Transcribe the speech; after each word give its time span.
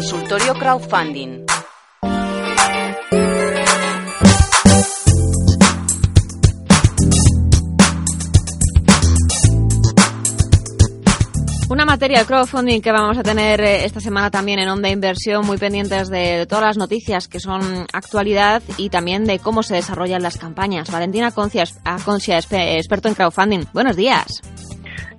Consultorio 0.00 0.54
Crowdfunding. 0.54 1.44
Una 11.68 11.84
materia 11.84 12.20
de 12.20 12.24
crowdfunding 12.24 12.80
que 12.80 12.90
vamos 12.92 13.18
a 13.18 13.22
tener 13.22 13.60
eh, 13.60 13.84
esta 13.84 14.00
semana 14.00 14.30
también 14.30 14.58
en 14.58 14.70
Onda 14.70 14.88
Inversión, 14.88 15.44
muy 15.44 15.58
pendientes 15.58 16.08
de 16.08 16.46
todas 16.46 16.64
las 16.64 16.76
noticias 16.78 17.28
que 17.28 17.38
son 17.38 17.86
actualidad 17.92 18.62
y 18.78 18.88
también 18.88 19.26
de 19.26 19.38
cómo 19.38 19.62
se 19.62 19.74
desarrollan 19.74 20.22
las 20.22 20.38
campañas. 20.38 20.90
Valentina 20.90 21.30
Concia, 21.30 21.64
Concia 22.06 22.38
experto 22.38 23.08
en 23.08 23.14
crowdfunding. 23.14 23.64
Buenos 23.74 23.96
días. 23.96 24.40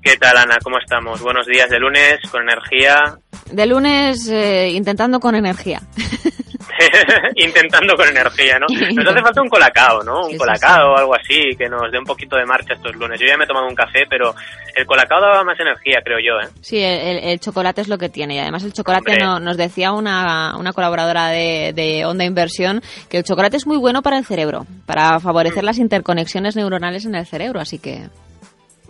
¿Qué 0.02 0.18
tal, 0.18 0.38
Ana? 0.38 0.58
¿Cómo 0.64 0.78
estamos? 0.80 1.22
Buenos 1.22 1.46
días 1.46 1.70
de 1.70 1.80
lunes, 1.80 2.20
con 2.32 2.42
energía. 2.42 3.18
De 3.52 3.66
lunes, 3.66 4.28
eh, 4.30 4.70
intentando 4.70 5.20
con 5.20 5.36
energía. 5.36 5.80
intentando 7.36 7.96
con 7.96 8.08
energía, 8.08 8.58
¿no? 8.60 8.68
Nos 8.96 9.08
hace 9.08 9.22
falta 9.22 9.42
un 9.42 9.50
colacao, 9.50 10.04
¿no? 10.04 10.28
Un 10.28 10.38
colacao 10.38 10.94
o 10.94 10.98
algo 10.98 11.16
así, 11.16 11.56
que 11.58 11.70
nos 11.70 11.92
dé 11.92 12.00
un 12.00 12.06
poquito 12.06 12.36
de 12.36 12.46
marcha 12.46 12.74
estos 12.74 12.96
lunes. 12.96 13.20
Yo 13.20 13.28
ya 13.28 13.38
me 13.38 13.46
he 13.46 13.48
tomado 13.48 13.68
un 13.68 13.76
café, 13.76 14.06
pero 14.10 14.34
el 14.76 14.86
colacao 14.86 15.22
daba 15.22 15.44
más 15.44 15.60
energía, 15.60 16.00
creo 16.04 16.18
yo, 16.20 16.40
¿eh? 16.40 16.52
Sí, 16.62 16.80
el, 16.82 17.40
chocolate 17.40 17.82
es 17.82 17.88
lo 17.88 17.98
que 17.98 18.10
tiene. 18.10 18.36
Y 18.36 18.40
además 18.40 18.64
el 18.64 18.74
chocolate 18.74 19.18
no, 19.20 19.40
nos 19.40 19.58
decía 19.58 19.92
una, 19.92 20.56
una 20.58 20.74
colaboradora 20.74 21.28
de, 21.28 21.74
de, 21.76 22.06
Onda 22.06 22.26
Inversión 22.26 22.82
que 23.10 23.18
el 23.18 23.24
chocolate 23.24 23.58
es 23.58 23.68
muy 23.68 23.78
bueno 23.78 24.02
para 24.02 24.18
el 24.18 24.26
cerebro, 24.26 24.66
para 24.86 25.20
favorecer 25.20 25.64
mm. 25.64 25.66
las 25.66 25.78
interconexiones 25.78 26.56
neuronales 26.56 27.06
en 27.06 27.16
el 27.16 27.26
cerebro, 27.26 27.60
así 27.60 27.80
que... 27.80 28.08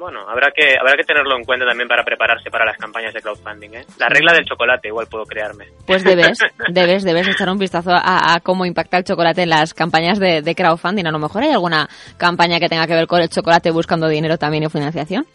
Bueno, 0.02 0.28
habrá 0.28 0.50
que, 0.50 0.76
habrá 0.80 0.96
que 0.98 1.04
tenerlo 1.04 1.38
en 1.38 1.44
cuenta 1.44 1.64
también 1.64 1.88
para 1.88 2.04
prepararse 2.04 2.50
para 2.50 2.66
las 2.66 2.76
campañas 2.76 3.14
de 3.14 3.22
crowdfunding. 3.22 3.70
¿eh? 3.76 3.86
La 4.00 4.10
regla 4.10 4.34
del 4.34 4.46
chocolate 4.46 4.88
igual 4.88 5.06
puedo 5.06 5.26
crearme. 5.26 5.68
Pues 5.86 6.04
debes, 6.04 6.40
debes, 6.74 7.04
debes 7.04 7.28
echar 7.28 7.48
un 7.52 7.60
vistazo 7.60 7.92
a, 7.94 8.40
cómo 8.42 8.66
impacta 8.66 8.98
el 8.98 9.04
chocolate 9.04 9.44
en 9.44 9.52
las 9.52 9.76
campañas 9.76 10.18
de, 10.18 10.42
de, 10.42 10.56
crowdfunding. 10.56 11.06
A 11.06 11.12
lo 11.12 11.20
mejor 11.20 11.44
hay 11.44 11.52
alguna 11.52 11.88
campaña 12.18 12.60
que 12.60 12.68
tenga 12.68 12.88
que 12.88 12.96
ver 12.96 13.06
con 13.06 13.22
el 13.22 13.30
chocolate 13.30 13.70
buscando 13.70 14.08
dinero 14.08 14.40
también 14.40 14.64
y 14.64 14.70
financiación. 14.70 15.28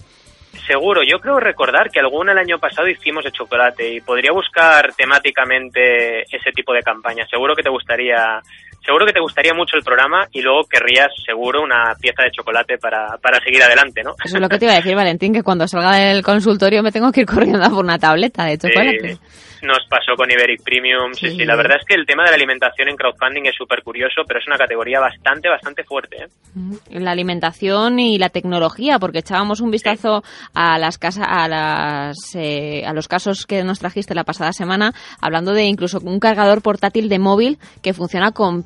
Seguro, 0.67 1.03
yo 1.05 1.21
creo 1.21 1.39
recordar 1.39 1.89
que 1.89 2.01
alguna 2.01 2.33
el 2.33 2.39
año 2.39 2.59
pasado 2.59 2.89
hicimos 2.89 3.23
de 3.23 3.31
chocolate 3.31 3.89
y 3.89 4.01
podría 4.01 4.33
buscar 4.33 4.93
temáticamente 4.95 6.23
ese 6.23 6.51
tipo 6.53 6.73
de 6.73 6.83
campaña. 6.83 7.25
Seguro 7.31 7.55
que 7.55 7.63
te 7.63 7.71
gustaría 7.71 8.41
seguro 8.87 9.05
que 9.05 9.13
te 9.13 9.21
gustaría 9.21 9.53
mucho 9.53 9.77
el 9.77 9.83
programa 9.83 10.27
y 10.33 10.41
luego 10.41 10.65
querrías 10.65 11.09
seguro 11.25 11.63
una 11.63 11.95
pieza 12.01 12.23
de 12.23 12.31
chocolate 12.31 12.79
para, 12.79 13.19
para 13.21 13.39
seguir 13.41 13.63
adelante, 13.63 14.03
¿no? 14.03 14.13
Eso 14.25 14.37
es 14.37 14.41
lo 14.41 14.49
que 14.49 14.59
te 14.59 14.65
iba 14.65 14.75
a 14.75 14.77
decir, 14.77 14.95
Valentín, 14.95 15.35
que 15.35 15.43
cuando 15.43 15.67
salga 15.67 15.97
del 15.97 16.23
consultorio 16.23 16.83
me 16.83 16.93
tengo 16.93 17.13
que 17.13 17.21
ir 17.21 17.27
corriendo 17.37 17.63
a 17.63 17.69
por 17.69 17.85
una 17.85 17.99
tableta 17.99 18.45
de 18.45 18.57
chocolate. 18.57 19.19
nos 19.63 19.85
pasó 19.89 20.15
con 20.17 20.31
Iberic 20.31 20.63
Premium. 20.63 21.13
Sí, 21.15 21.31
sí, 21.31 21.45
la 21.45 21.57
verdad 21.57 21.79
es 21.81 21.87
que 21.87 21.95
el 21.95 22.07
tema 22.07 22.25
de 22.25 22.31
la 22.31 22.37
alimentación 22.37 22.89
en 22.89 22.97
crowdfunding 22.97 23.47
es 23.47 23.57
súper 23.57 23.83
curioso, 23.83 24.23
pero 24.27 24.39
es 24.39 24.47
una 24.47 24.57
categoría 24.57 25.01
bastante, 25.01 25.49
bastante 25.49 25.83
fuerte. 25.83 26.17
¿eh? 26.25 27.01
La 27.01 27.11
alimentación 27.11 27.99
y 27.99 28.19
la 28.19 28.29
tecnología, 28.29 28.99
porque 28.99 29.19
echábamos 29.19 29.61
un 29.61 29.71
vistazo 29.71 30.23
a 30.55 30.79
las 30.79 30.99
casas, 30.99 31.27
a 31.29 31.49
las, 31.49 32.17
eh, 32.35 32.85
a 32.87 32.93
los 32.93 33.09
casos 33.09 33.47
que 33.47 33.65
nos 33.65 33.81
trajiste 33.81 34.15
la 34.15 34.25
pasada 34.25 34.53
semana, 34.53 34.93
hablando 35.21 35.53
de 35.53 35.65
incluso 35.65 35.99
un 35.99 36.21
cargador 36.21 36.63
portátil 36.63 37.09
de 37.09 37.19
móvil 37.19 37.59
que 37.83 37.93
funciona 37.93 38.33
con 38.33 38.63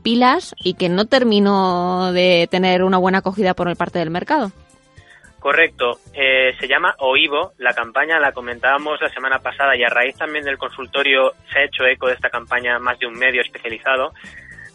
y 0.59 0.75
que 0.75 0.89
no 0.89 1.07
terminó 1.07 2.13
de 2.13 2.49
tener 2.51 2.83
una 2.83 2.99
buena 2.99 3.19
acogida 3.19 3.55
por 3.55 3.75
parte 3.77 3.99
del 3.99 4.11
mercado. 4.11 4.51
Correcto, 5.39 5.99
eh, 6.13 6.55
se 6.61 6.69
llama 6.69 6.95
OIVO, 6.99 7.53
la 7.59 7.73
campaña 7.73 8.21
la 8.21 8.33
comentábamos 8.33 9.01
la 9.01 9.09
semana 9.09 9.39
pasada 9.39 9.75
y 9.75 9.83
a 9.83 9.89
raíz 9.89 10.15
también 10.17 10.45
del 10.45 10.59
consultorio 10.59 11.33
se 11.51 11.61
ha 11.61 11.65
hecho 11.65 11.87
eco 11.87 12.09
de 12.09 12.15
esta 12.15 12.29
campaña 12.29 12.79
más 12.79 12.99
de 12.99 13.07
un 13.07 13.15
medio 13.15 13.41
especializado. 13.41 14.13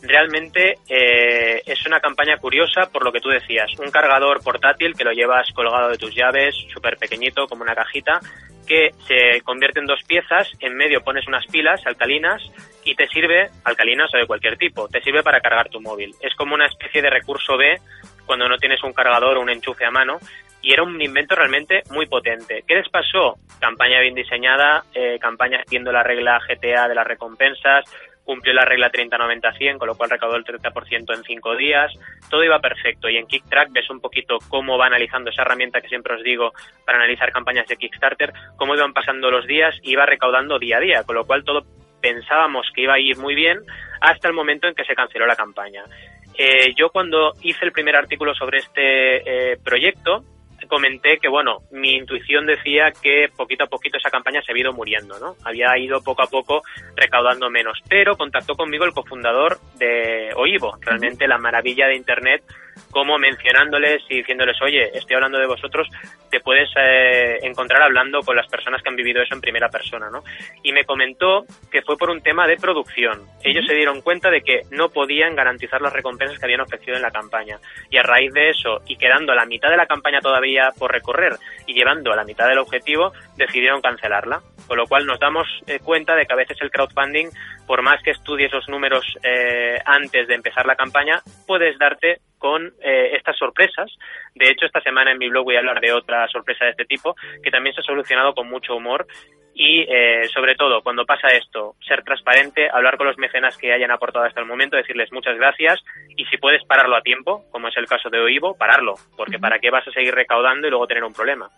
Realmente 0.02 0.80
eh, 0.90 1.62
es 1.66 1.86
una 1.86 2.00
campaña 2.00 2.38
curiosa 2.38 2.90
por 2.92 3.04
lo 3.04 3.12
que 3.12 3.20
tú 3.20 3.30
decías, 3.30 3.72
un 3.78 3.92
cargador 3.92 4.44
portátil 4.44 4.96
que 4.96 5.04
lo 5.04 5.12
llevas 5.12 5.52
colgado 5.54 5.90
de 5.90 5.98
tus 5.98 6.16
llaves, 6.16 6.56
súper 6.74 6.98
pequeñito 6.98 7.48
como 7.48 7.62
una 7.62 7.76
cajita, 7.76 8.20
que 8.66 8.92
se 9.08 9.42
convierte 9.42 9.80
en 9.80 9.86
dos 9.86 10.02
piezas, 10.08 10.50
en 10.60 10.76
medio 10.76 11.02
pones 11.02 11.28
unas 11.28 11.46
pilas 11.48 11.86
alcalinas 11.86 12.42
y 12.84 12.96
te 12.96 13.08
sirve, 13.08 13.50
alcalinas 13.64 14.14
o 14.14 14.18
de 14.18 14.28
cualquier 14.28 14.58
tipo, 14.58 14.88
te 14.88 15.02
sirve 15.02 15.24
para 15.24 15.42
cargar 15.42 15.70
tu 15.70 15.82
móvil. 15.82 16.14
Es 16.22 16.36
como 16.36 16.56
una 16.56 16.68
especie 16.68 17.02
de 17.02 17.10
recurso 17.10 17.58
B 17.58 17.80
cuando 18.26 18.48
no 18.48 18.58
tienes 18.58 18.84
un 18.84 18.94
cargador 18.94 19.38
o 19.38 19.42
un 19.42 19.50
enchufe 19.50 19.86
a 19.86 19.92
mano 19.92 20.20
y 20.62 20.74
era 20.74 20.84
un 20.84 21.00
invento 21.00 21.36
realmente 21.36 21.84
muy 21.92 22.08
potente. 22.08 22.64
¿Qué 22.68 22.76
les 22.76 22.90
pasó? 22.90 23.38
Campaña 23.60 24.02
bien 24.02 24.16
diseñada, 24.16 24.84
eh, 24.94 25.20
campaña 25.20 25.60
haciendo 25.60 25.92
la 25.92 26.02
regla 26.02 26.40
GTA 26.40 26.88
de 26.88 26.96
las 26.96 27.06
recompensas, 27.06 27.86
cumplió 28.26 28.54
la 28.54 28.66
regla 28.66 28.92
30-90-100, 28.92 29.78
con 29.78 29.88
lo 29.88 29.96
cual 29.96 30.10
recaudó 30.10 30.36
el 30.36 30.44
30% 30.44 31.16
en 31.16 31.24
cinco 31.24 31.56
días. 31.56 31.94
Todo 32.30 32.44
iba 32.44 32.60
perfecto. 32.60 33.08
Y 33.08 33.18
en 33.18 33.28
KickTrack 33.28 33.72
ves 33.72 33.90
un 33.90 34.02
poquito 34.02 34.40
cómo 34.50 34.78
va 34.78 34.88
analizando 34.88 35.30
esa 35.30 35.44
herramienta 35.44 35.80
que 35.80 35.88
siempre 35.88 36.16
os 36.16 36.24
digo 36.24 36.52
para 36.86 36.98
analizar 36.98 37.32
campañas 37.32 37.68
de 37.68 37.78
Kickstarter, 37.78 38.34
cómo 38.58 38.76
iban 38.76 38.94
pasando 38.94 39.32
los 39.32 39.46
días 39.46 39.76
y 39.84 39.92
iba 39.92 40.06
recaudando 40.06 40.60
día 40.60 40.78
a 40.78 40.82
día, 40.82 41.04
con 41.04 41.16
lo 41.16 41.26
cual 41.26 41.44
todo 41.46 41.66
pensábamos 42.02 42.68
que 42.74 42.82
iba 42.82 42.96
a 42.96 43.00
ir 43.00 43.18
muy 43.18 43.36
bien 43.36 43.60
hasta 44.02 44.28
el 44.28 44.34
momento 44.34 44.68
en 44.68 44.76
que 44.76 44.84
se 44.84 44.96
canceló 44.96 45.26
la 45.26 45.36
campaña. 45.36 45.84
Eh, 46.38 46.74
yo 46.76 46.90
cuando 46.90 47.34
hice 47.42 47.64
el 47.64 47.72
primer 47.72 47.96
artículo 47.96 48.34
sobre 48.34 48.58
este 48.58 49.54
eh, 49.54 49.58
proyecto, 49.64 50.24
comenté 50.68 51.18
que, 51.18 51.28
bueno, 51.28 51.60
mi 51.72 51.96
intuición 51.96 52.46
decía 52.46 52.92
que 52.92 53.30
poquito 53.36 53.64
a 53.64 53.68
poquito 53.68 53.98
esa 53.98 54.10
campaña 54.10 54.42
se 54.42 54.52
había 54.52 54.64
ido 54.64 54.74
muriendo, 54.74 55.20
¿no? 55.20 55.36
Había 55.44 55.78
ido 55.78 56.02
poco 56.04 56.24
a 56.24 56.28
poco 56.28 56.62
recaudando 56.96 57.50
menos. 57.50 57.80
Pero 57.90 58.16
contactó 58.18 58.56
conmigo 58.56 58.86
el 58.86 58.94
cofundador 58.94 59.58
de 59.78 60.32
Oivo, 60.36 60.78
realmente 60.82 61.28
la 61.28 61.38
maravilla 61.38 61.88
de 61.88 61.96
Internet 61.96 62.44
como 62.96 63.18
mencionándoles 63.18 64.04
y 64.08 64.20
diciéndoles, 64.20 64.56
oye, 64.62 64.90
estoy 64.98 65.18
hablando 65.18 65.38
de 65.38 65.48
vosotros, 65.48 65.90
te 66.32 66.40
puedes 66.40 66.70
eh, 66.78 67.40
encontrar 67.42 67.84
hablando 67.84 68.22
con 68.22 68.38
las 68.38 68.48
personas 68.48 68.82
que 68.82 68.88
han 68.88 68.96
vivido 68.96 69.22
eso 69.22 69.36
en 69.36 69.42
primera 69.42 69.68
persona, 69.68 70.10
¿no? 70.10 70.24
Y 70.64 70.72
me 70.72 70.86
comentó 70.86 71.44
que 71.70 71.82
fue 71.82 71.98
por 71.98 72.10
un 72.10 72.22
tema 72.22 72.48
de 72.48 72.56
producción. 72.56 73.26
Ellos 73.44 73.66
se 73.68 73.74
dieron 73.74 74.00
cuenta 74.00 74.30
de 74.30 74.40
que 74.40 74.62
no 74.72 74.88
podían 74.88 75.36
garantizar 75.36 75.82
las 75.82 75.92
recompensas 75.92 76.40
que 76.40 76.46
habían 76.46 76.62
ofrecido 76.62 76.96
en 76.96 77.02
la 77.02 77.12
campaña. 77.12 77.60
Y 77.90 77.98
a 77.98 78.04
raíz 78.04 78.32
de 78.32 78.52
eso, 78.52 78.82
y 78.88 78.96
quedando 78.96 79.34
a 79.34 79.36
la 79.36 79.46
mitad 79.46 79.70
de 79.70 79.76
la 79.76 79.88
campaña 79.88 80.22
todavía 80.22 80.70
por 80.80 80.90
recorrer 80.90 81.34
y 81.68 81.74
llevando 81.74 82.14
a 82.14 82.16
la 82.16 82.24
mitad 82.24 82.48
del 82.48 82.60
objetivo, 82.60 83.12
decidieron 83.36 83.82
cancelarla. 83.82 84.42
Con 84.68 84.78
lo 84.78 84.88
cual 84.88 85.06
nos 85.06 85.20
damos 85.20 85.48
eh, 85.68 85.80
cuenta 85.80 86.16
de 86.16 86.26
que 86.26 86.34
a 86.34 86.38
veces 86.38 86.58
el 86.62 86.72
crowdfunding, 86.72 87.28
por 87.68 87.82
más 87.82 88.02
que 88.04 88.12
estudies 88.12 88.52
los 88.52 88.68
números 88.68 89.06
eh, 89.24 89.80
antes 89.86 90.28
de 90.28 90.36
empezar 90.36 90.66
la 90.66 90.76
campaña, 90.76 91.22
puedes 91.46 91.78
darte 91.78 92.20
con 92.38 92.74
eh, 92.82 93.12
estas 93.16 93.38
sorpresas. 93.38 93.92
De 94.34 94.50
hecho, 94.50 94.66
esta 94.66 94.82
semana 94.82 95.12
en 95.12 95.18
mi 95.18 95.30
blog 95.30 95.46
voy 95.46 95.56
a 95.56 95.60
hablar 95.60 95.80
de 95.80 95.92
otra 95.94 96.28
sorpresa 96.28 96.66
de 96.66 96.72
este 96.72 96.86
tipo 96.86 97.16
que 97.44 97.52
también 97.52 97.74
se 97.74 97.82
ha 97.82 97.84
solucionado 97.84 98.34
con 98.34 98.50
mucho 98.50 98.76
humor 98.76 99.08
y, 99.58 99.86
eh, 99.88 100.28
sobre 100.34 100.56
todo, 100.56 100.82
cuando 100.84 101.06
pasa 101.06 101.30
esto, 101.30 101.76
ser 101.88 102.04
transparente, 102.04 102.70
hablar 102.70 102.98
con 102.98 103.08
los 103.08 103.18
mecenas 103.18 103.58
que 103.58 103.72
hayan 103.72 103.90
aportado 103.90 104.26
hasta 104.26 104.42
el 104.42 104.46
momento, 104.46 104.76
decirles 104.76 105.12
muchas 105.14 105.38
gracias 105.38 105.82
y 106.18 106.26
si 106.26 106.38
puedes 106.38 106.64
pararlo 106.66 106.98
a 106.98 107.02
tiempo, 107.02 107.46
como 107.52 107.70
es 107.70 107.78
el 107.78 107.88
caso 107.88 108.10
de 108.10 108.20
Oivo, 108.20 108.58
pararlo, 108.58 108.96
porque 109.16 109.40
¿para 109.40 109.60
qué 109.60 109.70
vas 109.70 109.88
a 109.88 109.92
seguir 109.92 110.14
recaudando 110.14 110.68
y 110.68 110.70
luego 110.70 110.88
tener 110.88 111.06
un 111.06 111.14
problema? 111.14 111.50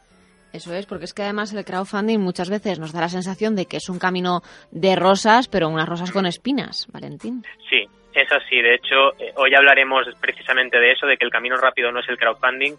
Eso 0.53 0.73
es, 0.73 0.85
porque 0.85 1.05
es 1.05 1.13
que 1.13 1.23
además 1.23 1.53
el 1.53 1.65
crowdfunding 1.65 2.19
muchas 2.19 2.49
veces 2.49 2.79
nos 2.79 2.93
da 2.93 3.01
la 3.01 3.09
sensación 3.09 3.55
de 3.55 3.65
que 3.65 3.77
es 3.77 3.89
un 3.89 3.99
camino 3.99 4.41
de 4.71 4.95
rosas, 4.95 5.47
pero 5.47 5.69
unas 5.69 5.87
rosas 5.87 6.11
con 6.11 6.25
espinas, 6.25 6.87
Valentín. 6.91 7.43
Sí, 7.69 7.85
es 8.13 8.31
así, 8.31 8.61
de 8.61 8.75
hecho, 8.75 9.13
eh, 9.19 9.33
hoy 9.35 9.53
hablaremos 9.53 10.07
precisamente 10.19 10.79
de 10.79 10.91
eso, 10.91 11.05
de 11.05 11.17
que 11.17 11.25
el 11.25 11.31
camino 11.31 11.55
rápido 11.57 11.91
no 11.91 11.99
es 11.99 12.09
el 12.09 12.17
crowdfunding. 12.17 12.75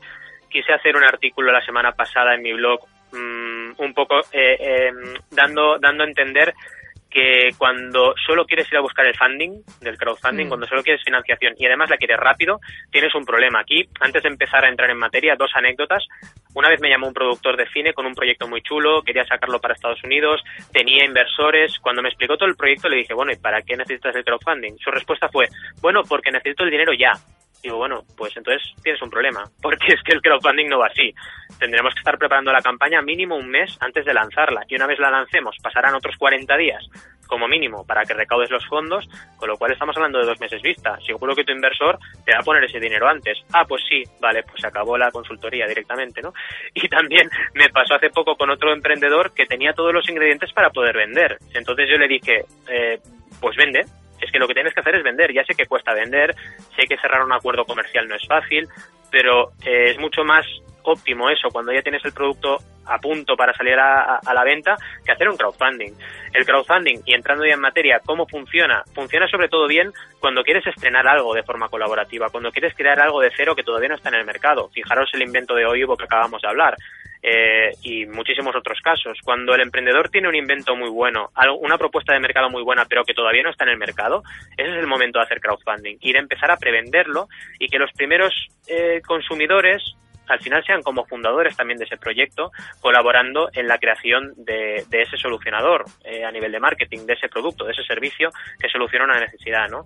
Quise 0.50 0.72
hacer 0.72 0.96
un 0.96 1.04
artículo 1.04 1.52
la 1.52 1.64
semana 1.64 1.92
pasada 1.92 2.34
en 2.34 2.42
mi 2.42 2.52
blog 2.54 2.80
mm, 3.12 3.72
un 3.76 3.94
poco 3.94 4.20
eh, 4.32 4.88
em, 4.88 5.14
dando, 5.30 5.78
dando 5.78 6.04
a 6.04 6.06
entender 6.08 6.54
que 7.10 7.50
cuando 7.56 8.14
solo 8.26 8.44
quieres 8.44 8.70
ir 8.70 8.76
a 8.76 8.82
buscar 8.82 9.06
el 9.06 9.16
funding 9.16 9.62
del 9.80 9.96
crowdfunding, 9.96 10.46
mm. 10.46 10.48
cuando 10.48 10.66
solo 10.66 10.82
quieres 10.82 11.02
financiación 11.04 11.54
y 11.56 11.66
además 11.66 11.90
la 11.90 11.96
quieres 11.96 12.18
rápido, 12.18 12.60
tienes 12.90 13.14
un 13.14 13.24
problema. 13.24 13.60
Aquí, 13.60 13.88
antes 14.00 14.22
de 14.22 14.28
empezar 14.28 14.64
a 14.64 14.68
entrar 14.68 14.90
en 14.90 14.98
materia, 14.98 15.36
dos 15.36 15.50
anécdotas. 15.54 16.04
Una 16.54 16.68
vez 16.68 16.80
me 16.80 16.88
llamó 16.88 17.08
un 17.08 17.14
productor 17.14 17.56
de 17.56 17.68
cine 17.68 17.92
con 17.92 18.06
un 18.06 18.14
proyecto 18.14 18.48
muy 18.48 18.62
chulo, 18.62 19.02
quería 19.02 19.24
sacarlo 19.24 19.60
para 19.60 19.74
Estados 19.74 20.02
Unidos, 20.04 20.42
tenía 20.72 21.04
inversores. 21.04 21.78
Cuando 21.80 22.02
me 22.02 22.08
explicó 22.08 22.36
todo 22.36 22.48
el 22.48 22.56
proyecto 22.56 22.88
le 22.88 22.96
dije, 22.96 23.14
bueno, 23.14 23.32
¿y 23.32 23.36
para 23.36 23.62
qué 23.62 23.76
necesitas 23.76 24.14
el 24.14 24.24
crowdfunding? 24.24 24.76
Su 24.78 24.90
respuesta 24.90 25.28
fue, 25.28 25.46
bueno, 25.80 26.02
porque 26.08 26.30
necesito 26.30 26.64
el 26.64 26.70
dinero 26.70 26.92
ya. 26.92 27.12
Digo, 27.62 27.76
bueno, 27.76 28.02
pues 28.16 28.36
entonces 28.36 28.62
tienes 28.82 29.02
un 29.02 29.10
problema, 29.10 29.44
porque 29.62 29.94
es 29.94 30.02
que 30.02 30.12
el 30.12 30.22
crowdfunding 30.22 30.68
no 30.68 30.78
va 30.78 30.86
así. 30.86 31.14
Tendremos 31.58 31.94
que 31.94 32.00
estar 32.00 32.18
preparando 32.18 32.52
la 32.52 32.62
campaña 32.62 33.02
mínimo 33.02 33.36
un 33.36 33.48
mes 33.48 33.76
antes 33.80 34.04
de 34.04 34.14
lanzarla 34.14 34.64
y 34.68 34.76
una 34.76 34.86
vez 34.86 34.98
la 34.98 35.10
lancemos 35.10 35.56
pasarán 35.62 35.94
otros 35.94 36.16
40 36.16 36.56
días 36.56 36.88
como 37.28 37.46
mínimo 37.46 37.86
para 37.86 38.04
que 38.04 38.14
recaudes 38.14 38.50
los 38.50 38.66
fondos, 38.66 39.08
con 39.36 39.48
lo 39.48 39.56
cual 39.56 39.70
estamos 39.70 39.96
hablando 39.96 40.18
de 40.18 40.26
dos 40.26 40.40
meses 40.40 40.60
vista. 40.62 40.98
Seguro 41.06 41.36
que 41.36 41.44
tu 41.44 41.52
inversor 41.52 41.98
te 42.24 42.32
va 42.32 42.40
a 42.40 42.42
poner 42.42 42.64
ese 42.64 42.80
dinero 42.80 43.06
antes. 43.06 43.38
Ah, 43.52 43.64
pues 43.68 43.84
sí, 43.88 44.02
vale, 44.18 44.42
pues 44.42 44.60
se 44.60 44.66
acabó 44.66 44.98
la 44.98 45.12
consultoría 45.12 45.66
directamente, 45.66 46.20
¿no? 46.20 46.32
Y 46.74 46.88
también 46.88 47.28
me 47.54 47.68
pasó 47.68 47.94
hace 47.94 48.10
poco 48.10 48.34
con 48.34 48.50
otro 48.50 48.72
emprendedor 48.72 49.32
que 49.32 49.46
tenía 49.46 49.72
todos 49.74 49.92
los 49.92 50.08
ingredientes 50.08 50.52
para 50.52 50.70
poder 50.70 50.96
vender. 50.96 51.38
Entonces 51.52 51.88
yo 51.90 51.98
le 51.98 52.08
dije, 52.08 52.44
eh, 52.68 52.98
pues 53.40 53.56
vende, 53.56 53.84
es 54.20 54.32
que 54.32 54.38
lo 54.38 54.48
que 54.48 54.54
tienes 54.54 54.74
que 54.74 54.80
hacer 54.80 54.94
es 54.94 55.02
vender. 55.02 55.32
Ya 55.32 55.44
sé 55.44 55.54
que 55.54 55.66
cuesta 55.66 55.94
vender, 55.94 56.34
sé 56.76 56.86
que 56.86 56.98
cerrar 56.98 57.22
un 57.22 57.32
acuerdo 57.32 57.64
comercial 57.64 58.08
no 58.08 58.14
es 58.14 58.26
fácil, 58.26 58.68
pero 59.10 59.52
eh, 59.64 59.90
es 59.90 59.98
mucho 59.98 60.24
más 60.24 60.46
óptimo 60.82 61.28
eso 61.28 61.48
cuando 61.50 61.72
ya 61.72 61.82
tienes 61.82 62.04
el 62.04 62.12
producto 62.12 62.58
a 62.86 62.98
punto 62.98 63.36
para 63.36 63.52
salir 63.52 63.78
a, 63.78 64.20
la 64.32 64.44
venta 64.44 64.76
que 65.04 65.12
hacer 65.12 65.28
un 65.28 65.36
crowdfunding. 65.36 65.92
El 66.32 66.46
crowdfunding, 66.46 67.02
y 67.04 67.14
entrando 67.14 67.44
ya 67.44 67.54
en 67.54 67.60
materia, 67.60 68.00
¿cómo 68.04 68.26
funciona? 68.26 68.82
Funciona 68.94 69.28
sobre 69.28 69.48
todo 69.48 69.66
bien 69.66 69.92
cuando 70.20 70.42
quieres 70.42 70.66
estrenar 70.66 71.06
algo 71.06 71.34
de 71.34 71.42
forma 71.42 71.68
colaborativa, 71.68 72.30
cuando 72.30 72.50
quieres 72.50 72.74
crear 72.74 72.98
algo 73.00 73.20
de 73.20 73.30
cero 73.36 73.54
que 73.54 73.62
todavía 73.62 73.90
no 73.90 73.96
está 73.96 74.08
en 74.08 74.16
el 74.16 74.24
mercado. 74.24 74.70
Fijaros 74.70 75.10
el 75.12 75.22
invento 75.22 75.54
de 75.54 75.66
Oivo 75.66 75.96
que 75.96 76.04
acabamos 76.04 76.40
de 76.40 76.48
hablar. 76.48 76.76
Eh, 77.22 77.72
y 77.82 78.06
muchísimos 78.06 78.54
otros 78.54 78.80
casos. 78.80 79.18
Cuando 79.24 79.54
el 79.54 79.60
emprendedor 79.60 80.08
tiene 80.08 80.28
un 80.28 80.34
invento 80.34 80.76
muy 80.76 80.88
bueno, 80.88 81.30
una 81.60 81.78
propuesta 81.78 82.12
de 82.12 82.20
mercado 82.20 82.48
muy 82.50 82.62
buena, 82.62 82.84
pero 82.84 83.04
que 83.04 83.14
todavía 83.14 83.42
no 83.42 83.50
está 83.50 83.64
en 83.64 83.70
el 83.70 83.78
mercado, 83.78 84.22
ese 84.56 84.70
es 84.70 84.76
el 84.76 84.86
momento 84.86 85.18
de 85.18 85.24
hacer 85.24 85.40
crowdfunding 85.40 85.96
y 86.00 86.12
de 86.12 86.18
empezar 86.18 86.50
a 86.50 86.56
prevenderlo 86.56 87.28
y 87.58 87.68
que 87.68 87.78
los 87.78 87.92
primeros 87.92 88.32
eh, 88.68 89.00
consumidores 89.06 89.82
al 90.28 90.40
final 90.40 90.62
sean 90.64 90.82
como 90.82 91.06
fundadores 91.06 91.56
también 91.56 91.78
de 91.78 91.86
ese 91.86 91.96
proyecto, 91.96 92.52
colaborando 92.80 93.48
en 93.54 93.66
la 93.66 93.78
creación 93.78 94.34
de, 94.36 94.84
ese 94.90 95.16
solucionador 95.16 95.86
eh, 96.04 96.24
a 96.24 96.30
nivel 96.30 96.52
de 96.52 96.60
marketing, 96.60 97.06
de 97.06 97.14
ese 97.14 97.28
producto, 97.28 97.64
de 97.64 97.72
ese 97.72 97.82
servicio 97.84 98.30
que 98.60 98.68
soluciona 98.68 99.06
una 99.06 99.20
necesidad, 99.20 99.68
¿no? 99.70 99.84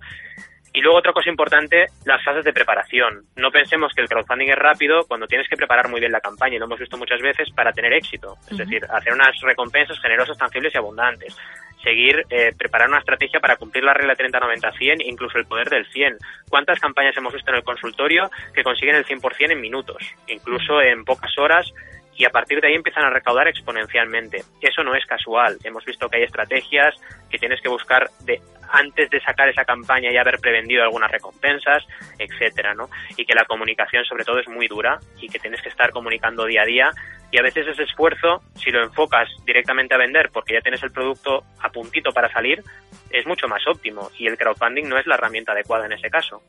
Y 0.73 0.81
luego 0.81 0.97
otra 0.97 1.13
cosa 1.13 1.29
importante, 1.29 1.85
las 2.03 2.23
fases 2.23 2.43
de 2.43 2.51
preparación. 2.51 3.25
No 3.35 3.51
pensemos 3.51 3.93
que 3.93 4.01
el 4.01 4.09
crowdfunding 4.09 4.49
es 4.49 4.57
rápido 4.57 5.05
cuando 5.07 5.27
tienes 5.27 5.47
que 5.47 5.55
preparar 5.55 5.87
muy 5.87 5.99
bien 5.99 6.11
la 6.11 6.19
campaña, 6.19 6.55
y 6.55 6.59
lo 6.59 6.65
hemos 6.65 6.79
visto 6.79 6.97
muchas 6.97 7.21
veces, 7.21 7.51
para 7.51 7.71
tener 7.71 7.93
éxito. 7.93 8.37
Es 8.49 8.57
decir, 8.57 8.83
hacer 8.89 9.13
unas 9.13 9.39
recompensas 9.41 9.99
generosas, 10.01 10.35
tangibles 10.35 10.73
y 10.73 10.77
abundantes. 10.79 11.37
Seguir, 11.83 12.25
eh, 12.29 12.53
preparar 12.57 12.89
una 12.89 12.99
estrategia 12.99 13.39
para 13.39 13.57
cumplir 13.57 13.83
la 13.83 13.93
regla 13.93 14.15
30-90-100, 14.15 15.03
incluso 15.05 15.37
el 15.37 15.45
poder 15.45 15.69
del 15.69 15.85
100. 15.85 16.17
¿Cuántas 16.49 16.79
campañas 16.79 17.15
hemos 17.17 17.33
visto 17.33 17.51
en 17.51 17.57
el 17.57 17.63
consultorio 17.63 18.31
que 18.55 18.63
consiguen 18.63 18.95
el 18.95 19.05
100% 19.05 19.51
en 19.51 19.61
minutos? 19.61 19.97
Incluso 20.27 20.81
en 20.81 21.05
pocas 21.05 21.37
horas 21.37 21.71
y 22.15 22.25
a 22.25 22.29
partir 22.29 22.61
de 22.61 22.67
ahí 22.67 22.75
empiezan 22.75 23.05
a 23.05 23.09
recaudar 23.09 23.47
exponencialmente. 23.47 24.43
Eso 24.61 24.83
no 24.83 24.95
es 24.95 25.05
casual. 25.05 25.57
Hemos 25.63 25.83
visto 25.85 26.09
que 26.09 26.17
hay 26.17 26.23
estrategias 26.23 26.95
que 27.29 27.37
tienes 27.37 27.61
que 27.61 27.69
buscar 27.69 28.09
de 28.21 28.41
antes 28.71 29.09
de 29.09 29.21
sacar 29.21 29.49
esa 29.49 29.65
campaña 29.65 30.11
y 30.11 30.17
haber 30.17 30.39
prevendido 30.39 30.83
algunas 30.83 31.11
recompensas, 31.11 31.83
etcétera, 32.17 32.73
¿no? 32.73 32.89
Y 33.17 33.25
que 33.25 33.35
la 33.35 33.45
comunicación 33.45 34.03
sobre 34.03 34.23
todo 34.23 34.39
es 34.39 34.47
muy 34.47 34.67
dura 34.67 34.99
y 35.19 35.27
que 35.27 35.39
tienes 35.39 35.61
que 35.61 35.69
estar 35.69 35.91
comunicando 35.91 36.45
día 36.45 36.63
a 36.63 36.65
día 36.65 36.91
y 37.31 37.37
a 37.37 37.43
veces 37.43 37.67
ese 37.67 37.83
esfuerzo, 37.83 38.41
si 38.55 38.71
lo 38.71 38.83
enfocas 38.83 39.27
directamente 39.45 39.93
a 39.93 39.97
vender 39.97 40.29
porque 40.31 40.53
ya 40.53 40.61
tienes 40.61 40.81
el 40.83 40.91
producto 40.91 41.43
a 41.59 41.69
puntito 41.69 42.11
para 42.11 42.31
salir, 42.31 42.63
es 43.09 43.25
mucho 43.25 43.47
más 43.47 43.61
óptimo 43.67 44.09
y 44.17 44.27
el 44.27 44.37
crowdfunding 44.37 44.87
no 44.87 44.97
es 44.97 45.07
la 45.07 45.15
herramienta 45.15 45.51
adecuada 45.51 45.85
en 45.85 45.93
ese 45.93 46.09
caso. 46.09 46.41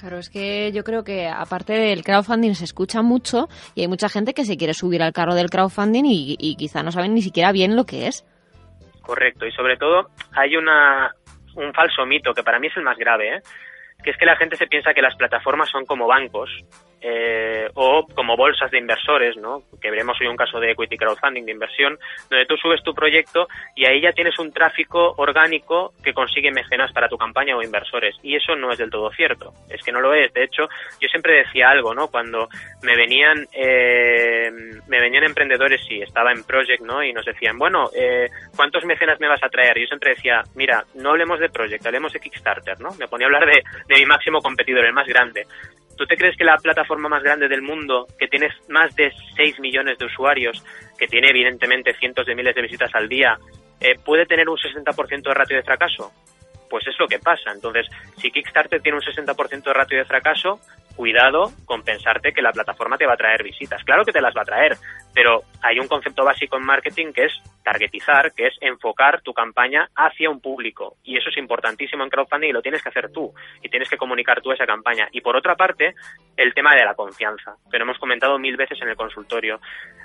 Claro, 0.00 0.16
es 0.16 0.30
que 0.30 0.72
yo 0.72 0.82
creo 0.82 1.04
que 1.04 1.28
aparte 1.28 1.74
del 1.74 2.02
crowdfunding 2.02 2.54
se 2.54 2.64
escucha 2.64 3.02
mucho 3.02 3.48
y 3.74 3.82
hay 3.82 3.88
mucha 3.88 4.08
gente 4.08 4.32
que 4.32 4.46
se 4.46 4.56
quiere 4.56 4.72
subir 4.72 5.02
al 5.02 5.12
carro 5.12 5.34
del 5.34 5.50
crowdfunding 5.50 6.04
y, 6.06 6.56
quizá 6.56 6.82
no 6.82 6.90
saben 6.90 7.14
ni 7.14 7.20
siquiera 7.20 7.52
bien 7.52 7.76
lo 7.76 7.84
que 7.84 8.06
es. 8.06 8.24
Correcto, 9.02 9.44
y 9.44 9.52
sobre 9.52 9.76
todo 9.76 10.08
hay 10.32 10.56
una, 10.56 11.14
un 11.54 11.74
falso 11.74 12.06
mito 12.06 12.32
que 12.32 12.42
para 12.42 12.58
mí 12.58 12.68
es 12.68 12.76
el 12.78 12.82
más 12.82 12.96
grave, 12.96 13.36
¿eh? 13.36 13.42
que 14.02 14.12
es 14.12 14.16
que 14.16 14.24
la 14.24 14.36
gente 14.36 14.56
se 14.56 14.68
piensa 14.68 14.94
que 14.94 15.02
las 15.02 15.16
plataformas 15.16 15.68
son 15.68 15.84
como 15.84 16.06
bancos 16.06 16.48
eh, 17.00 17.68
o 17.74 18.06
como 18.14 18.36
bolsas 18.36 18.70
de 18.70 18.78
inversores, 18.78 19.36
¿no? 19.36 19.62
que 19.80 19.90
veremos 19.90 20.20
hoy 20.20 20.26
un 20.26 20.36
caso 20.36 20.60
de 20.60 20.72
equity 20.72 20.96
crowdfunding, 20.96 21.44
de 21.44 21.52
inversión, 21.52 21.98
donde 22.28 22.46
tú 22.46 22.56
subes 22.56 22.82
tu 22.82 22.94
proyecto 22.94 23.48
y 23.74 23.86
ahí 23.86 24.00
ya 24.00 24.12
tienes 24.12 24.38
un 24.38 24.52
tráfico 24.52 25.14
orgánico 25.16 25.92
que 26.04 26.12
consigue 26.12 26.52
mecenas 26.52 26.92
para 26.92 27.08
tu 27.08 27.16
campaña 27.16 27.56
o 27.56 27.62
inversores. 27.62 28.16
Y 28.22 28.36
eso 28.36 28.54
no 28.54 28.70
es 28.70 28.78
del 28.78 28.90
todo 28.90 29.10
cierto, 29.12 29.52
es 29.68 29.82
que 29.82 29.92
no 29.92 30.00
lo 30.00 30.14
es. 30.14 30.32
De 30.32 30.44
hecho, 30.44 30.68
yo 31.00 31.08
siempre 31.08 31.38
decía 31.38 31.70
algo, 31.70 31.94
¿no? 31.94 32.08
Cuando 32.08 32.48
me 32.82 32.96
venían, 32.96 33.46
eh, 33.52 34.50
me 34.88 35.00
venían 35.00 35.24
emprendedores 35.24 35.80
y 35.88 36.02
estaba 36.02 36.32
en 36.32 36.44
Project, 36.44 36.82
¿no? 36.82 37.02
Y 37.02 37.12
nos 37.12 37.24
decían, 37.24 37.58
bueno, 37.58 37.90
eh, 37.94 38.28
¿cuántos 38.54 38.84
mecenas 38.84 39.18
me 39.20 39.28
vas 39.28 39.42
a 39.42 39.48
traer? 39.48 39.78
Yo 39.78 39.86
siempre 39.86 40.10
decía, 40.10 40.42
mira, 40.54 40.84
no 40.94 41.10
hablemos 41.10 41.40
de 41.40 41.48
Project, 41.48 41.86
hablemos 41.86 42.12
de 42.12 42.20
Kickstarter, 42.20 42.80
¿no? 42.80 42.90
Me 42.98 43.08
ponía 43.08 43.26
a 43.26 43.28
hablar 43.28 43.46
de, 43.46 43.62
de 43.88 43.94
mi 43.94 44.06
máximo 44.06 44.40
competidor, 44.40 44.84
el 44.84 44.92
más 44.92 45.06
grande. 45.06 45.46
¿Tú 46.00 46.06
te 46.06 46.16
crees 46.16 46.34
que 46.34 46.44
la 46.44 46.56
plataforma 46.56 47.10
más 47.10 47.22
grande 47.22 47.46
del 47.46 47.60
mundo, 47.60 48.06
que 48.18 48.26
tiene 48.26 48.48
más 48.70 48.96
de 48.96 49.12
6 49.36 49.60
millones 49.60 49.98
de 49.98 50.06
usuarios, 50.06 50.64
que 50.98 51.06
tiene 51.06 51.28
evidentemente 51.28 51.92
cientos 51.92 52.24
de 52.24 52.34
miles 52.34 52.54
de 52.54 52.62
visitas 52.62 52.90
al 52.94 53.06
día, 53.06 53.36
eh, 53.78 53.98
puede 54.02 54.24
tener 54.24 54.48
un 54.48 54.56
60% 54.56 55.22
de 55.28 55.34
ratio 55.34 55.58
de 55.58 55.62
fracaso? 55.62 56.10
Pues 56.70 56.86
es 56.86 56.98
lo 56.98 57.06
que 57.06 57.18
pasa. 57.18 57.52
Entonces, 57.52 57.86
si 58.16 58.30
Kickstarter 58.30 58.80
tiene 58.80 58.96
un 58.96 59.04
60% 59.04 59.62
de 59.62 59.74
ratio 59.74 59.98
de 59.98 60.06
fracaso, 60.06 60.58
cuidado 60.96 61.52
con 61.66 61.82
pensarte 61.82 62.32
que 62.32 62.40
la 62.40 62.52
plataforma 62.52 62.96
te 62.96 63.04
va 63.04 63.12
a 63.12 63.18
traer 63.18 63.42
visitas. 63.42 63.84
Claro 63.84 64.02
que 64.02 64.12
te 64.12 64.22
las 64.22 64.34
va 64.34 64.40
a 64.40 64.46
traer, 64.46 64.78
pero 65.14 65.42
hay 65.62 65.78
un 65.78 65.88
concepto 65.88 66.24
básico 66.24 66.56
en 66.56 66.64
marketing 66.64 67.12
que 67.12 67.26
es 67.26 67.32
targetizar, 67.62 68.32
que 68.32 68.46
es 68.46 68.54
enfocar 68.60 69.20
tu 69.22 69.32
campaña 69.32 69.88
hacia 69.94 70.30
un 70.30 70.40
público. 70.40 70.96
Y 71.04 71.16
eso 71.16 71.28
es 71.28 71.36
importantísimo 71.36 72.02
en 72.02 72.10
crowdfunding 72.10 72.48
y 72.48 72.52
lo 72.52 72.62
tienes 72.62 72.82
que 72.82 72.88
hacer 72.88 73.10
tú. 73.12 73.32
Y 73.62 73.68
tienes 73.68 73.88
que 73.88 73.98
comunicar 73.98 74.40
tú 74.40 74.52
esa 74.52 74.66
campaña. 74.66 75.08
Y 75.12 75.20
por 75.20 75.36
otra 75.36 75.56
parte, 75.56 75.94
el 76.36 76.54
tema 76.54 76.74
de 76.74 76.84
la 76.84 76.94
confianza, 76.94 77.56
que 77.70 77.78
lo 77.78 77.84
hemos 77.84 77.98
comentado 77.98 78.38
mil 78.38 78.56
veces 78.56 78.80
en 78.80 78.88
el 78.88 78.96
consultorio. 78.96 79.60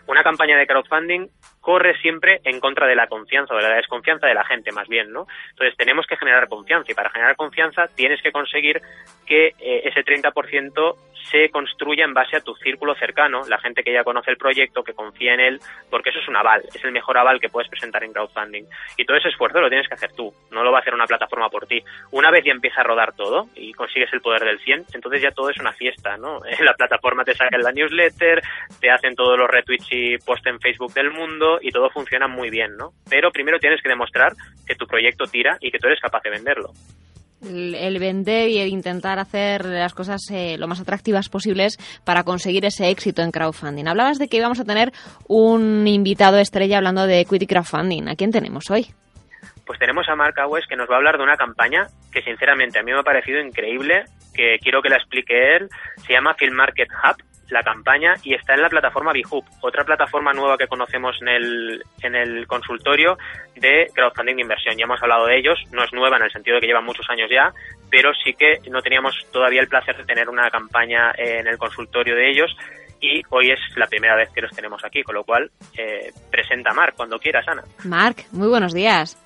Una 0.07 0.23
campaña 0.23 0.57
de 0.57 0.67
crowdfunding 0.67 1.27
corre 1.61 1.97
siempre 1.99 2.41
en 2.43 2.59
contra 2.59 2.87
de 2.87 2.95
la 2.95 3.07
confianza 3.07 3.53
o 3.53 3.57
de 3.57 3.63
la 3.63 3.75
desconfianza 3.75 4.27
de 4.27 4.35
la 4.35 4.45
gente, 4.45 4.71
más 4.71 4.87
bien, 4.87 5.11
¿no? 5.11 5.25
Entonces 5.51 5.75
tenemos 5.77 6.05
que 6.05 6.17
generar 6.17 6.47
confianza 6.47 6.91
y 6.91 6.95
para 6.95 7.09
generar 7.09 7.35
confianza 7.35 7.87
tienes 7.95 8.21
que 8.21 8.31
conseguir 8.31 8.81
que 9.25 9.47
eh, 9.59 9.81
ese 9.85 10.03
30% 10.03 10.95
se 11.31 11.49
construya 11.49 12.05
en 12.05 12.13
base 12.13 12.37
a 12.37 12.41
tu 12.41 12.55
círculo 12.55 12.95
cercano, 12.95 13.41
la 13.49 13.57
gente 13.57 13.83
que 13.83 13.93
ya 13.93 14.03
conoce 14.03 14.31
el 14.31 14.37
proyecto, 14.37 14.83
que 14.83 14.93
confía 14.95 15.33
en 15.33 15.39
él, 15.39 15.59
porque 15.89 16.09
eso 16.09 16.19
es 16.19 16.27
un 16.27 16.35
aval, 16.35 16.63
es 16.73 16.83
el 16.83 16.91
mejor 16.91 17.17
aval 17.17 17.39
que 17.39 17.49
puedes 17.49 17.69
presentar 17.69 18.03
en 18.03 18.13
crowdfunding. 18.13 18.65
Y 18.97 19.05
todo 19.05 19.17
ese 19.17 19.29
esfuerzo 19.29 19.61
lo 19.61 19.69
tienes 19.69 19.87
que 19.87 19.93
hacer 19.93 20.11
tú, 20.13 20.33
no 20.51 20.63
lo 20.63 20.71
va 20.71 20.79
a 20.79 20.81
hacer 20.81 20.93
una 20.93 21.05
plataforma 21.05 21.49
por 21.49 21.67
ti. 21.67 21.83
Una 22.11 22.31
vez 22.31 22.43
ya 22.43 22.51
empieza 22.51 22.81
a 22.81 22.83
rodar 22.83 23.13
todo 23.13 23.47
y 23.55 23.73
consigues 23.73 24.11
el 24.13 24.21
poder 24.21 24.43
del 24.43 24.59
100, 24.59 24.85
entonces 24.93 25.21
ya 25.21 25.31
todo 25.31 25.49
es 25.49 25.57
una 25.59 25.73
fiesta, 25.73 26.17
¿no? 26.17 26.39
La 26.59 26.73
plataforma 26.73 27.23
te 27.23 27.35
saca 27.35 27.55
en 27.55 27.63
la 27.63 27.71
newsletter, 27.71 28.41
te 28.79 28.89
hacen 28.89 29.15
todos 29.15 29.37
los 29.37 29.49
retweets 29.49 29.87
y 29.91 30.17
post 30.17 30.45
en 30.47 30.59
Facebook 30.59 30.93
del 30.93 31.11
mundo 31.11 31.59
y 31.61 31.71
todo 31.71 31.89
funciona 31.89 32.27
muy 32.27 32.49
bien, 32.49 32.75
¿no? 32.77 32.91
Pero 33.09 33.31
primero 33.31 33.59
tienes 33.59 33.81
que 33.81 33.89
demostrar 33.89 34.33
que 34.65 34.75
tu 34.75 34.87
proyecto 34.87 35.25
tira 35.25 35.57
y 35.59 35.71
que 35.71 35.79
tú 35.79 35.87
eres 35.87 35.99
capaz 35.99 36.23
de 36.23 36.31
venderlo 36.31 36.71
el, 37.45 37.99
vender 37.99 38.49
y 38.49 38.59
el 38.59 38.69
intentar 38.69 39.19
hacer 39.19 39.65
las 39.65 39.93
cosas 39.93 40.21
eh, 40.31 40.57
lo 40.57 40.67
más 40.67 40.79
atractivas 40.79 41.29
posibles 41.29 41.77
para 42.03 42.23
conseguir 42.23 42.65
ese 42.65 42.89
éxito 42.89 43.21
en 43.21 43.31
crowdfunding. 43.31 43.87
Hablabas 43.87 44.19
de 44.19 44.27
que 44.27 44.37
íbamos 44.37 44.59
a 44.59 44.65
tener 44.65 44.91
un 45.27 45.87
invitado 45.87 46.37
estrella 46.37 46.77
hablando 46.77 47.07
de 47.07 47.21
equity 47.21 47.47
crowdfunding. 47.47 48.07
¿A 48.09 48.15
quién 48.15 48.31
tenemos 48.31 48.69
hoy? 48.69 48.87
Pues 49.65 49.79
tenemos 49.79 50.07
a 50.09 50.15
Mark 50.15 50.39
Awes 50.39 50.67
que 50.67 50.75
nos 50.75 50.89
va 50.89 50.95
a 50.95 50.97
hablar 50.97 51.17
de 51.17 51.23
una 51.23 51.37
campaña 51.37 51.87
que 52.11 52.21
sinceramente 52.21 52.79
a 52.79 52.83
mí 52.83 52.91
me 52.91 52.99
ha 52.99 53.03
parecido 53.03 53.39
increíble, 53.41 54.05
que 54.33 54.57
quiero 54.61 54.81
que 54.81 54.89
la 54.89 54.97
explique 54.97 55.55
él. 55.55 55.69
Se 56.05 56.13
llama 56.13 56.35
Film 56.35 56.55
Market 56.55 56.89
Hub 56.89 57.34
la 57.49 57.63
campaña 57.63 58.15
y 58.23 58.33
está 58.33 58.53
en 58.53 58.61
la 58.61 58.69
plataforma 58.69 59.13
Bihub, 59.13 59.43
otra 59.61 59.83
plataforma 59.83 60.33
nueva 60.33 60.57
que 60.57 60.67
conocemos 60.67 61.15
en 61.21 61.27
el, 61.27 61.83
en 62.01 62.15
el 62.15 62.47
consultorio 62.47 63.17
de 63.55 63.87
crowdfunding 63.93 64.35
de 64.35 64.41
inversión. 64.41 64.77
Ya 64.77 64.85
hemos 64.85 65.01
hablado 65.01 65.27
de 65.27 65.37
ellos, 65.37 65.59
no 65.71 65.83
es 65.83 65.93
nueva 65.93 66.17
en 66.17 66.23
el 66.23 66.31
sentido 66.31 66.55
de 66.55 66.61
que 66.61 66.67
llevan 66.67 66.85
muchos 66.85 67.09
años 67.09 67.29
ya, 67.29 67.53
pero 67.89 68.11
sí 68.13 68.33
que 68.33 68.59
no 68.69 68.81
teníamos 68.81 69.15
todavía 69.31 69.61
el 69.61 69.67
placer 69.67 69.95
de 69.97 70.05
tener 70.05 70.29
una 70.29 70.49
campaña 70.49 71.11
en 71.17 71.47
el 71.47 71.57
consultorio 71.57 72.15
de 72.15 72.29
ellos 72.29 72.55
y 72.99 73.21
hoy 73.29 73.51
es 73.51 73.59
la 73.75 73.87
primera 73.87 74.15
vez 74.15 74.29
que 74.31 74.41
los 74.41 74.51
tenemos 74.51 74.83
aquí, 74.83 75.03
con 75.03 75.15
lo 75.15 75.23
cual 75.23 75.51
eh, 75.77 76.11
presenta 76.31 76.71
a 76.71 76.73
Marc 76.73 76.95
cuando 76.95 77.19
quieras, 77.19 77.47
Ana. 77.47 77.63
Marc, 77.83 78.25
muy 78.31 78.47
buenos 78.47 78.73
días. 78.73 79.17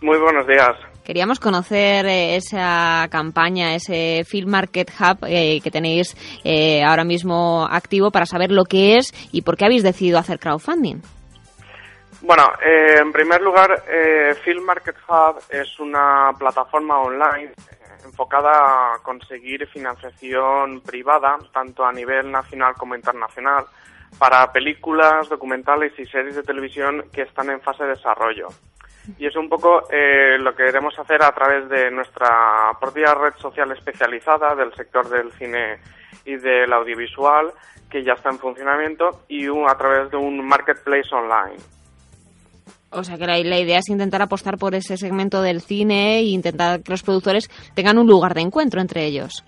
Muy 0.00 0.18
buenos 0.18 0.46
días. 0.46 0.76
Queríamos 1.10 1.40
conocer 1.40 2.06
eh, 2.06 2.36
esa 2.36 3.08
campaña, 3.10 3.74
ese 3.74 4.22
Film 4.24 4.48
Market 4.48 4.88
Hub 4.90 5.26
eh, 5.26 5.60
que 5.60 5.68
tenéis 5.68 6.14
eh, 6.44 6.84
ahora 6.84 7.02
mismo 7.02 7.66
activo 7.68 8.12
para 8.12 8.26
saber 8.26 8.52
lo 8.52 8.62
que 8.62 8.96
es 8.96 9.12
y 9.32 9.42
por 9.42 9.56
qué 9.56 9.64
habéis 9.64 9.82
decidido 9.82 10.20
hacer 10.20 10.38
crowdfunding. 10.38 10.98
Bueno, 12.20 12.44
en 12.62 13.10
primer 13.10 13.42
lugar, 13.42 13.82
Film 14.44 14.62
Market 14.62 14.94
Hub 15.08 15.42
es 15.50 15.80
una 15.80 16.30
plataforma 16.38 17.00
online 17.00 17.54
enfocada 18.04 18.94
a 18.94 18.98
conseguir 19.02 19.66
financiación 19.66 20.80
privada, 20.80 21.38
tanto 21.52 21.84
a 21.84 21.92
nivel 21.92 22.30
nacional 22.30 22.74
como 22.78 22.94
internacional, 22.94 23.64
para 24.16 24.52
películas, 24.52 25.28
documentales 25.28 25.92
y 25.98 26.06
series 26.06 26.36
de 26.36 26.44
televisión 26.44 27.06
que 27.12 27.22
están 27.22 27.50
en 27.50 27.60
fase 27.60 27.82
de 27.82 27.96
desarrollo. 27.96 28.46
Y 29.18 29.26
es 29.26 29.36
un 29.36 29.48
poco 29.48 29.88
eh, 29.90 30.38
lo 30.38 30.54
que 30.54 30.64
queremos 30.64 30.98
hacer 30.98 31.22
a 31.22 31.32
través 31.32 31.68
de 31.68 31.90
nuestra 31.90 32.72
propia 32.80 33.14
red 33.14 33.34
social 33.38 33.70
especializada 33.72 34.54
del 34.54 34.74
sector 34.74 35.08
del 35.08 35.32
cine 35.32 35.78
y 36.24 36.36
del 36.36 36.72
audiovisual, 36.72 37.52
que 37.90 38.04
ya 38.04 38.12
está 38.12 38.30
en 38.30 38.38
funcionamiento, 38.38 39.24
y 39.28 39.46
a 39.46 39.74
través 39.76 40.10
de 40.10 40.16
un 40.16 40.46
marketplace 40.46 41.08
online. 41.12 41.58
O 42.92 43.04
sea 43.04 43.16
que 43.16 43.26
la, 43.26 43.38
idea 43.38 43.78
es 43.78 43.88
intentar 43.88 44.20
apostar 44.20 44.58
por 44.58 44.74
ese 44.74 44.96
segmento 44.96 45.42
del 45.42 45.60
cine 45.60 46.18
e 46.18 46.22
intentar 46.22 46.82
que 46.82 46.90
los 46.90 47.04
productores 47.04 47.48
tengan 47.74 47.98
un 47.98 48.08
lugar 48.08 48.34
de 48.34 48.40
encuentro 48.40 48.80
entre 48.80 49.04
ellos. 49.04 49.44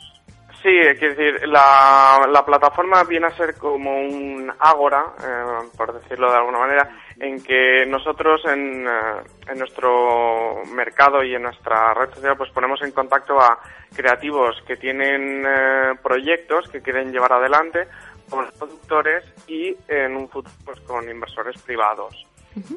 Sí, 0.62 0.70
quiero 0.96 1.14
decir, 1.16 1.48
la, 1.48 2.24
la 2.30 2.44
plataforma 2.44 3.02
viene 3.02 3.26
a 3.26 3.36
ser 3.36 3.56
como 3.56 4.00
un 4.00 4.52
ágora, 4.60 5.06
eh, 5.20 5.68
por 5.76 5.92
decirlo 5.92 6.30
de 6.30 6.36
alguna 6.36 6.60
manera, 6.60 6.88
en 7.18 7.42
que 7.42 7.84
nosotros 7.84 8.42
en, 8.44 8.86
eh, 8.86 9.22
en, 9.48 9.58
nuestro 9.58 10.62
mercado 10.72 11.24
y 11.24 11.34
en 11.34 11.42
nuestra 11.42 11.92
red 11.94 12.14
social 12.14 12.36
pues 12.36 12.50
ponemos 12.50 12.80
en 12.82 12.92
contacto 12.92 13.40
a 13.40 13.58
creativos 13.92 14.62
que 14.64 14.76
tienen 14.76 15.44
eh, 15.44 15.94
proyectos 16.00 16.68
que 16.68 16.80
quieren 16.80 17.10
llevar 17.10 17.32
adelante 17.32 17.88
con 18.30 18.46
productores 18.56 19.24
y 19.48 19.76
en 19.88 20.14
un 20.14 20.28
futuro 20.28 20.54
pues 20.64 20.78
con 20.82 21.10
inversores 21.10 21.60
privados. 21.62 22.24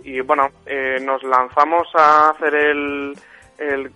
Y 0.04 0.22
bueno, 0.22 0.50
nos 1.02 1.22
lanzamos 1.24 1.88
a 1.96 2.30
hacer 2.30 2.56
el 2.56 3.14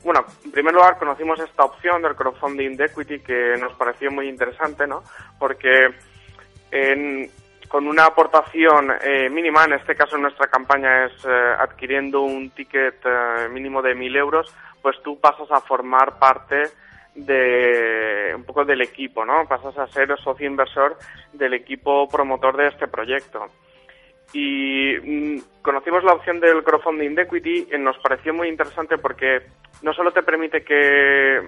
bueno, 0.03 0.25
en 0.45 0.51
primer 0.51 0.73
lugar 0.73 0.97
conocimos 0.97 1.39
esta 1.39 1.63
opción 1.63 2.01
del 2.01 2.15
crowdfunding 2.15 2.77
de 2.77 2.85
equity 2.85 3.19
que 3.19 3.55
nos 3.59 3.73
pareció 3.73 4.09
muy 4.11 4.29
interesante, 4.29 4.87
¿no? 4.87 5.03
Porque 5.37 5.89
con 7.69 7.87
una 7.87 8.05
aportación 8.05 8.91
eh, 9.01 9.29
mínima, 9.29 9.63
en 9.63 9.73
este 9.73 9.95
caso 9.95 10.17
nuestra 10.17 10.47
campaña 10.47 11.05
es 11.05 11.13
eh, 11.23 11.55
adquiriendo 11.59 12.21
un 12.21 12.49
ticket 12.49 12.99
eh, 13.05 13.47
mínimo 13.49 13.81
de 13.81 13.95
1.000 13.95 14.17
euros, 14.17 14.53
pues 14.81 14.97
tú 15.03 15.19
pasas 15.19 15.49
a 15.51 15.61
formar 15.61 16.17
parte 16.17 16.63
de 17.13 18.33
un 18.35 18.43
poco 18.43 18.65
del 18.65 18.81
equipo, 18.81 19.23
¿no? 19.23 19.47
Pasas 19.47 19.77
a 19.77 19.87
ser 19.87 20.17
socio 20.19 20.47
inversor 20.47 20.97
del 21.31 21.53
equipo 21.53 22.07
promotor 22.07 22.57
de 22.57 22.67
este 22.67 22.87
proyecto 22.87 23.47
y 24.33 24.95
mm, 24.97 25.41
conocimos 25.61 26.03
la 26.03 26.13
opción 26.13 26.39
del 26.39 26.63
crowdfunding 26.63 27.15
de 27.15 27.23
equity 27.23 27.67
y 27.71 27.77
nos 27.77 27.97
pareció 27.99 28.33
muy 28.33 28.47
interesante 28.47 28.97
porque 28.97 29.41
no 29.81 29.93
solo 29.93 30.11
te 30.11 30.23
permite 30.23 30.63
que 30.63 31.39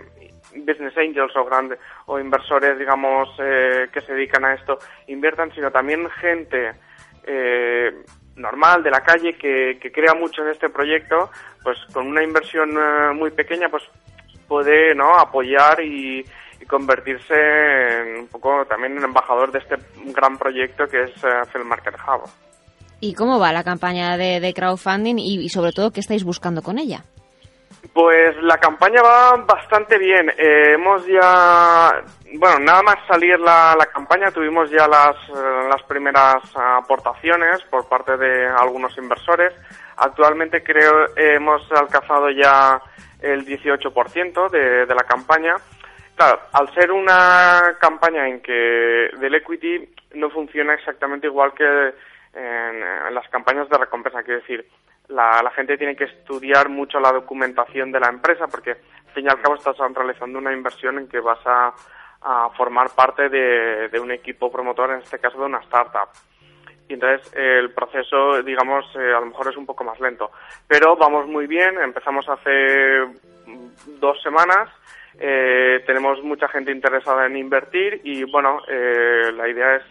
business 0.55 0.97
angels 0.97 1.35
o 1.35 1.45
grandes 1.45 1.79
o 2.07 2.19
inversores 2.19 2.77
digamos 2.77 3.29
eh, 3.39 3.87
que 3.93 4.01
se 4.01 4.13
dedican 4.13 4.45
a 4.45 4.53
esto 4.53 4.79
inviertan 5.07 5.51
sino 5.53 5.71
también 5.71 6.09
gente 6.09 6.73
eh, 7.23 8.03
normal 8.35 8.83
de 8.83 8.91
la 8.91 9.01
calle 9.01 9.37
que, 9.37 9.79
crea 9.93 10.13
mucho 10.15 10.43
en 10.43 10.49
este 10.49 10.69
proyecto 10.69 11.29
pues 11.63 11.77
con 11.93 12.07
una 12.07 12.23
inversión 12.23 12.71
eh, 12.71 13.13
muy 13.13 13.31
pequeña 13.31 13.69
pues 13.69 13.83
puede 14.47 14.95
no 14.95 15.17
apoyar 15.17 15.81
y, 15.81 16.25
convertirse 16.67 17.33
en 17.33 18.19
un 18.19 18.27
poco 18.27 18.65
también 18.65 18.95
en 18.95 19.03
embajador 19.03 19.51
de 19.51 19.59
este 19.59 19.75
gran 20.13 20.37
proyecto 20.37 20.87
que 20.87 21.03
es 21.03 21.11
Film 21.51 21.67
Market 21.67 21.95
Hub. 21.95 22.29
¿Y 23.03 23.15
cómo 23.15 23.39
va 23.39 23.51
la 23.51 23.63
campaña 23.63 24.15
de, 24.15 24.53
crowdfunding 24.53 25.15
y, 25.17 25.49
sobre 25.49 25.71
todo 25.71 25.91
qué 25.91 25.99
estáis 25.99 26.23
buscando 26.23 26.61
con 26.61 26.77
ella? 26.77 27.03
Pues 27.93 28.35
la 28.43 28.57
campaña 28.57 29.01
va 29.01 29.37
bastante 29.37 29.97
bien. 29.97 30.29
Eh, 30.37 30.75
hemos 30.75 31.05
ya, 31.07 31.91
bueno, 32.35 32.59
nada 32.59 32.83
más 32.83 32.97
salir 33.07 33.39
la, 33.39 33.75
campaña 33.91 34.29
tuvimos 34.29 34.69
ya 34.69 34.87
las, 34.87 35.15
eh, 35.29 35.67
las 35.67 35.81
primeras 35.87 36.43
aportaciones 36.55 37.63
por 37.71 37.89
parte 37.89 38.15
de 38.17 38.47
algunos 38.47 38.95
inversores. 38.99 39.51
Actualmente 39.97 40.63
creo 40.63 41.07
hemos 41.17 41.63
alcanzado 41.71 42.29
ya 42.29 42.79
el 43.19 43.43
18% 43.43 44.49
de, 44.51 44.85
de 44.85 44.95
la 44.95 45.03
campaña. 45.03 45.55
Claro, 46.15 46.39
al 46.53 46.71
ser 46.75 46.91
una 46.91 47.77
campaña 47.79 48.27
en 48.27 48.41
que 48.41 49.09
del 49.19 49.33
equity 49.33 49.89
no 50.13 50.29
funciona 50.29 50.75
exactamente 50.75 51.25
igual 51.25 51.51
que 51.55 51.93
en, 52.33 53.13
las 53.13 53.27
campañas 53.29 53.69
de 53.69 53.77
recompensa. 53.77 54.23
Quiero 54.23 54.41
decir, 54.41 54.67
la, 55.07 55.51
gente 55.55 55.77
tiene 55.77 55.95
que 55.95 56.05
estudiar 56.05 56.69
mucho 56.69 56.99
la 56.99 57.11
documentación 57.11 57.91
de 57.91 57.99
la 57.99 58.09
empresa 58.09 58.47
porque, 58.47 58.71
al 58.71 59.13
fin 59.13 59.25
y 59.25 59.29
al 59.29 59.41
cabo, 59.41 59.55
estás 59.55 59.77
realizando 59.77 60.39
una 60.39 60.53
inversión 60.53 60.97
en 60.97 61.07
que 61.07 61.19
vas 61.19 61.39
a, 61.45 61.73
formar 62.55 62.91
parte 62.95 63.29
de, 63.29 63.99
un 63.99 64.11
equipo 64.11 64.51
promotor, 64.51 64.91
en 64.91 64.99
este 64.99 65.17
caso 65.17 65.39
de 65.39 65.45
una 65.45 65.59
startup. 65.59 66.09
Y 66.87 66.93
entonces 66.93 67.33
el 67.35 67.71
proceso, 67.71 68.43
digamos, 68.43 68.85
eh, 68.95 69.11
a 69.15 69.19
lo 69.21 69.27
mejor 69.27 69.47
es 69.47 69.57
un 69.57 69.65
poco 69.65 69.83
más 69.83 69.99
lento. 69.99 70.29
Pero 70.67 70.95
vamos 70.95 71.25
muy 71.25 71.47
bien, 71.47 71.79
empezamos 71.79 72.29
hace 72.29 73.07
dos 73.99 74.21
semanas, 74.21 74.69
eh, 75.19 75.83
tenemos 75.87 76.21
mucha 76.21 76.47
gente 76.47 76.71
interesada 76.71 77.25
en 77.25 77.37
invertir 77.37 78.01
y, 78.03 78.23
bueno, 78.23 78.61
eh, 78.67 79.31
la 79.35 79.47
idea 79.47 79.77
es 79.77 79.83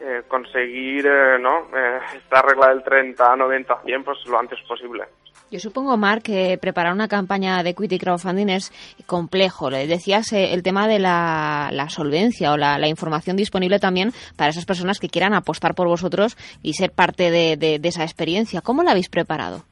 eh, 0.00 0.22
conseguir 0.28 1.06
eh, 1.06 1.38
¿no? 1.40 1.68
Eh, 1.76 1.98
esta 2.16 2.42
regla 2.42 2.68
del 2.68 2.82
30, 2.82 3.36
90, 3.36 3.82
100 3.84 4.04
pues 4.04 4.18
lo 4.26 4.38
antes 4.38 4.58
posible. 4.66 5.04
Yo 5.50 5.58
supongo, 5.58 5.96
Mark, 5.96 6.22
que 6.22 6.58
preparar 6.60 6.92
una 6.92 7.08
campaña 7.08 7.62
de 7.62 7.70
equity 7.70 7.98
crowdfunding 7.98 8.48
es 8.48 8.70
complejo. 9.06 9.70
Le 9.70 9.86
decías 9.86 10.32
el 10.32 10.62
tema 10.62 10.86
de 10.86 10.98
la, 10.98 11.86
solvencia 11.88 12.52
o 12.52 12.58
la, 12.58 12.86
información 12.86 13.36
disponible 13.36 13.78
también 13.78 14.12
para 14.36 14.50
esas 14.50 14.66
personas 14.66 14.98
que 15.00 15.08
quieran 15.08 15.32
apostar 15.32 15.74
por 15.74 15.88
vosotros 15.88 16.36
y 16.62 16.74
ser 16.74 16.92
parte 16.92 17.30
de 17.30 17.80
esa 17.82 18.02
experiencia. 18.02 18.60
¿Cómo 18.60 18.82
la 18.82 18.90
habéis 18.90 19.08
preparado? 19.08 19.64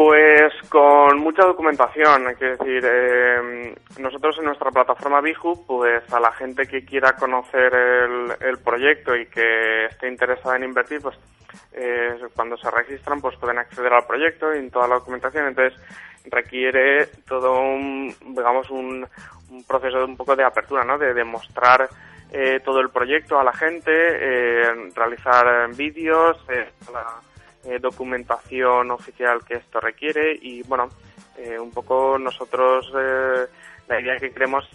Pues 0.00 0.54
con 0.70 1.18
mucha 1.18 1.44
documentación, 1.44 2.26
hay 2.26 2.34
que 2.34 2.56
decir, 2.56 2.82
eh, 2.82 3.74
nosotros 3.98 4.38
en 4.38 4.46
nuestra 4.46 4.70
plataforma 4.70 5.20
Biju, 5.20 5.66
pues 5.66 6.10
a 6.10 6.18
la 6.18 6.32
gente 6.32 6.66
que 6.66 6.86
quiera 6.86 7.12
conocer 7.16 7.70
el, 8.40 8.58
proyecto 8.64 9.14
y 9.14 9.26
que 9.26 9.84
esté 9.84 10.08
interesada 10.08 10.56
en 10.56 10.64
invertir, 10.64 11.02
pues 11.02 11.18
eh, 11.74 12.18
cuando 12.34 12.56
se 12.56 12.70
registran, 12.70 13.20
pues 13.20 13.36
pueden 13.36 13.58
acceder 13.58 13.92
al 13.92 14.06
proyecto 14.06 14.54
y 14.54 14.60
en 14.60 14.70
toda 14.70 14.88
la 14.88 14.94
documentación. 14.94 15.48
Entonces 15.48 15.78
requiere 16.30 17.08
todo 17.28 17.60
un, 17.60 18.14
digamos, 18.34 18.70
un, 18.70 19.06
proceso 19.68 19.98
de 19.98 20.04
un 20.04 20.16
poco 20.16 20.34
de 20.34 20.44
apertura, 20.44 20.82
¿no? 20.82 20.96
De 20.96 21.12
demostrar 21.12 21.90
eh, 22.32 22.58
todo 22.64 22.80
el 22.80 22.88
proyecto 22.88 23.38
a 23.38 23.44
la 23.44 23.52
gente, 23.52 23.82
realizar 24.94 25.68
vídeos, 25.76 26.42
la, 26.90 27.20
eh, 27.64 27.78
documentación 27.78 28.90
oficial 28.90 29.44
que 29.44 29.56
esto 29.56 29.80
requiere 29.80 30.38
y 30.40 30.62
bueno, 30.62 30.88
eh, 31.36 31.58
un 31.58 31.70
poco 31.70 32.18
nosotros 32.18 32.90
eh, 32.98 33.46
la 33.88 34.00
idea 34.00 34.16
que 34.16 34.30
queremos 34.30 34.68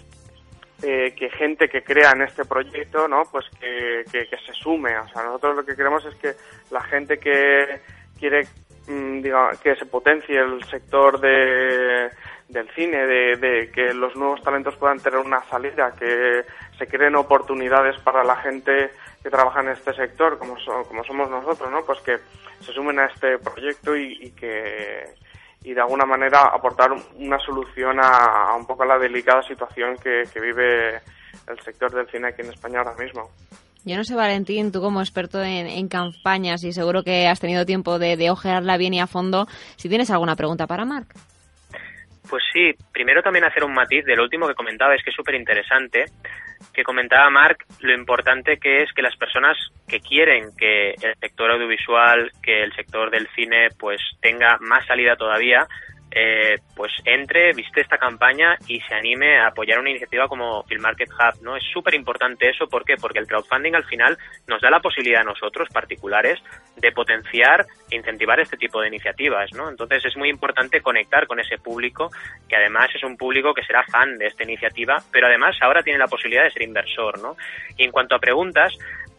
que 0.78 1.30
gente 1.32 1.68
que 1.68 1.84
crea 1.84 2.12
en 2.12 2.22
este 2.22 2.46
proyecto, 2.46 3.08
¿no? 3.08 3.24
Pues 3.32 3.46
que, 3.60 4.04
que, 4.12 4.38
se 4.38 4.54
sume. 4.54 4.96
O 5.00 5.08
sea, 5.08 5.24
nosotros 5.24 5.56
lo 5.56 5.66
que 5.66 5.76
queremos 5.76 6.06
es 6.06 6.14
que 6.16 6.34
la 6.70 6.82
gente 6.82 7.18
que 7.18 7.80
quiere 8.20 8.42
mm, 8.88 9.22
que 9.64 9.76
se 9.78 9.86
potencie 9.88 10.38
el 10.38 10.64
sector 10.66 11.20
de, 11.20 12.12
del 12.50 12.70
cine, 12.76 13.08
de, 13.08 13.36
de, 13.38 13.72
que 13.72 13.94
los 13.94 14.16
nuevos 14.16 14.42
talentos 14.44 14.76
puedan 14.76 15.00
tener 15.00 15.20
una 15.20 15.42
salida, 15.46 15.92
que 15.98 16.44
se 16.78 16.88
creen 16.88 17.16
oportunidades 17.16 18.00
para 18.02 18.24
la 18.24 18.36
gente 18.36 18.92
que 19.26 19.32
trabaja 19.32 19.62
en 19.62 19.70
este 19.70 19.92
sector, 19.96 20.38
como, 20.38 20.56
como 20.88 21.04
somos 21.04 21.28
nosotros, 21.28 21.72
¿no? 21.72 21.84
Pues 21.84 22.00
que 22.02 22.18
se 22.64 22.72
sumen 22.72 23.00
a 23.00 23.06
este 23.06 23.40
proyecto 23.40 23.98
y, 23.98 24.32
que 24.40 25.04
y 25.64 25.74
de 25.74 25.82
alguna 25.82 26.06
manera 26.06 26.42
aportar 26.54 26.92
una 27.16 27.40
solución 27.40 27.98
a, 28.00 28.54
un 28.56 28.68
poco 28.68 28.86
la 28.86 29.00
delicada 29.00 29.42
situación 29.42 29.98
que, 29.98 30.26
vive 30.40 30.98
el 31.48 31.60
sector 31.64 31.92
del 31.92 32.08
cine 32.08 32.28
aquí 32.28 32.44
en 32.44 32.52
España 32.52 32.82
ahora 32.82 32.94
mismo. 33.04 33.32
Yo 33.84 33.98
no 33.98 34.04
sé, 34.04 34.14
Valentín, 34.14 34.72
tú 34.72 34.80
como 34.80 35.02
experto 35.02 35.42
en, 35.44 35.88
campañas 35.88 36.64
y 36.64 36.72
seguro 36.72 37.02
que 37.02 37.26
has 37.26 37.40
tenido 37.40 37.66
tiempo 37.66 37.98
de, 37.98 38.18
de 38.18 38.30
ojearla 38.30 38.78
bien 38.78 38.94
y 38.94 39.02
a 39.02 39.08
fondo, 39.08 39.48
si 39.76 39.90
tienes 39.90 40.12
alguna 40.12 40.36
pregunta 40.36 40.68
para 40.68 40.86
Marc. 40.86 41.08
Pues 42.30 42.44
sí, 42.54 42.74
primero 42.92 43.24
también 43.24 43.46
hacer 43.46 43.64
un 43.64 43.74
matiz 43.74 44.06
del 44.06 44.20
último 44.20 44.48
que 44.48 44.54
comentaba, 44.54 44.94
es 44.94 45.04
que 45.04 45.10
es 45.10 45.16
súper 45.16 45.34
interesante, 45.34 46.06
que 46.76 46.84
comentaba 46.84 47.30
Marc 47.30 47.66
lo 47.80 47.94
importante 47.94 48.58
que 48.58 48.84
es 48.84 48.92
que 48.94 49.02
las 49.02 49.16
personas 49.16 49.58
que 49.88 50.00
quieren 50.00 50.50
que 50.58 50.92
el 50.92 51.16
sector 51.20 51.52
audiovisual, 51.52 52.32
que 52.44 52.64
el 52.64 52.74
sector 52.74 53.10
del 53.10 53.28
cine, 53.36 53.70
pues 53.80 54.02
tenga 54.22 54.58
más 54.60 54.86
salida 54.86 55.16
todavía, 55.16 55.68
eh, 56.12 56.60
pues 56.76 56.92
entre, 57.04 57.52
viste 57.54 57.82
esta 57.82 57.98
campaña 57.98 58.58
y 58.68 58.80
se 58.82 58.94
anime 58.94 59.38
a 59.38 59.48
apoyar 59.48 59.80
una 59.80 59.90
iniciativa 59.90 60.28
como 60.28 60.64
Film 60.64 60.82
Market 60.82 61.10
Hub, 61.10 61.42
¿no? 61.42 61.58
Es 61.58 61.64
súper 61.74 61.94
importante 61.94 62.50
eso, 62.50 62.68
¿por 62.68 62.86
qué? 62.86 62.96
Porque 62.96 63.20
el 63.20 63.28
crowdfunding 63.28 63.76
al 63.76 63.84
final 63.84 64.18
nos 64.48 64.62
da 64.62 64.70
la 64.70 64.80
posibilidad 64.80 65.22
a 65.22 65.26
nosotros, 65.26 65.68
particulares, 65.74 66.40
de 66.78 66.92
potenciar 66.92 67.66
e 67.92 67.96
incentivar 67.96 68.40
este 68.40 68.58
tipo 68.58 68.80
de 68.82 68.88
iniciativas, 68.88 69.52
¿no? 69.54 69.70
Entonces 69.70 70.06
es 70.06 70.16
muy 70.16 70.30
importante 70.30 70.82
conectar 70.82 71.28
con 71.28 71.40
ese 71.40 71.58
público, 71.58 72.10
que 72.48 72.56
además 72.56 72.90
es 72.96 73.04
un 73.04 73.18
público 73.18 73.54
que 73.54 73.64
será 73.64 73.84
fan 73.84 74.18
de 74.18 74.28
esta 74.28 74.44
iniciativa, 74.44 74.98
pero 75.12 75.28
además 75.28 75.58
ahora 75.62 75.84
tiene 75.84 76.00
la 76.00 76.08
posibilidad 76.08 76.44
de 76.44 76.52
ser 76.52 76.62
inversor, 76.62 77.20
¿no? 77.20 77.36
Y 77.78 77.84
en 77.84 77.92
cuanto 77.92 78.16
a 78.16 78.20
preguntas, 78.20 78.74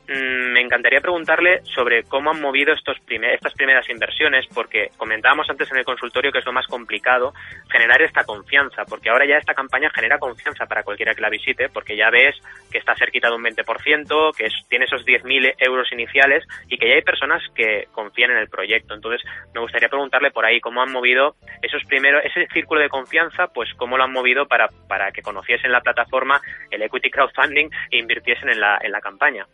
me 0.08 0.60
encantaría 0.60 1.00
preguntarle 1.00 1.62
sobre 1.64 2.04
cómo 2.04 2.30
han 2.30 2.40
movido 2.40 2.72
estos 2.72 2.96
estas 3.08 3.54
primeras 3.54 3.88
inversiones, 3.88 4.46
porque 4.54 4.90
comentábamos 4.96 5.48
antes 5.50 5.70
en 5.70 5.78
el 5.78 5.84
consultorio 5.84 6.30
que 6.30 6.38
es 6.38 6.46
lo 6.46 6.52
más 6.52 6.66
complicado, 6.66 7.32
generar 7.70 8.02
esta 8.02 8.24
confianza, 8.24 8.84
porque 8.84 9.10
ahora 9.10 9.26
ya 9.26 9.38
esta 9.38 9.54
campaña 9.54 9.90
genera 9.90 10.18
confianza 10.18 10.66
para 10.66 10.82
cualquiera 10.82 11.14
que 11.14 11.20
la 11.20 11.30
visite, 11.30 11.68
porque 11.68 11.96
ya 11.96 12.10
ves 12.10 12.36
que 12.70 12.78
está 12.78 12.94
cerquita 12.94 13.28
de 13.28 13.36
un 13.36 13.44
20%, 13.44 14.36
que 14.36 14.48
tiene 14.68 14.84
esos 14.84 15.04
10.000 15.04 15.54
euros 15.58 15.90
iniciales 15.92 16.44
y 16.68 16.78
que 16.78 16.88
ya 16.88 16.94
hay 16.94 17.02
personas 17.02 17.42
que 17.54 17.88
confían 17.92 18.30
en 18.30 18.38
el 18.38 18.48
proyecto. 18.48 18.94
Entonces, 18.94 19.22
me 19.54 19.60
gustaría 19.60 19.88
preguntarle 19.88 20.30
por 20.30 20.44
ahí 20.44 20.60
cómo 20.60 20.82
han 20.82 20.92
movido 20.92 21.36
esos 21.62 21.82
primeros, 21.84 22.24
ese 22.24 22.46
círculo 22.52 22.80
de 22.80 22.88
confianza, 22.88 23.48
pues 23.48 23.72
cómo 23.76 23.96
lo 23.96 24.04
han 24.04 24.12
movido 24.12 24.46
para, 24.46 24.68
para 24.88 25.10
que 25.10 25.22
conociesen 25.22 25.72
la 25.72 25.80
plataforma, 25.80 26.40
el 26.70 26.82
equity 26.82 27.10
crowdfunding 27.10 27.70
e 27.90 27.98
invirtiesen 27.98 28.50
en 28.50 28.60
la, 28.60 28.78
en 28.82 28.92
la 28.92 29.00
campaña. 29.00 29.46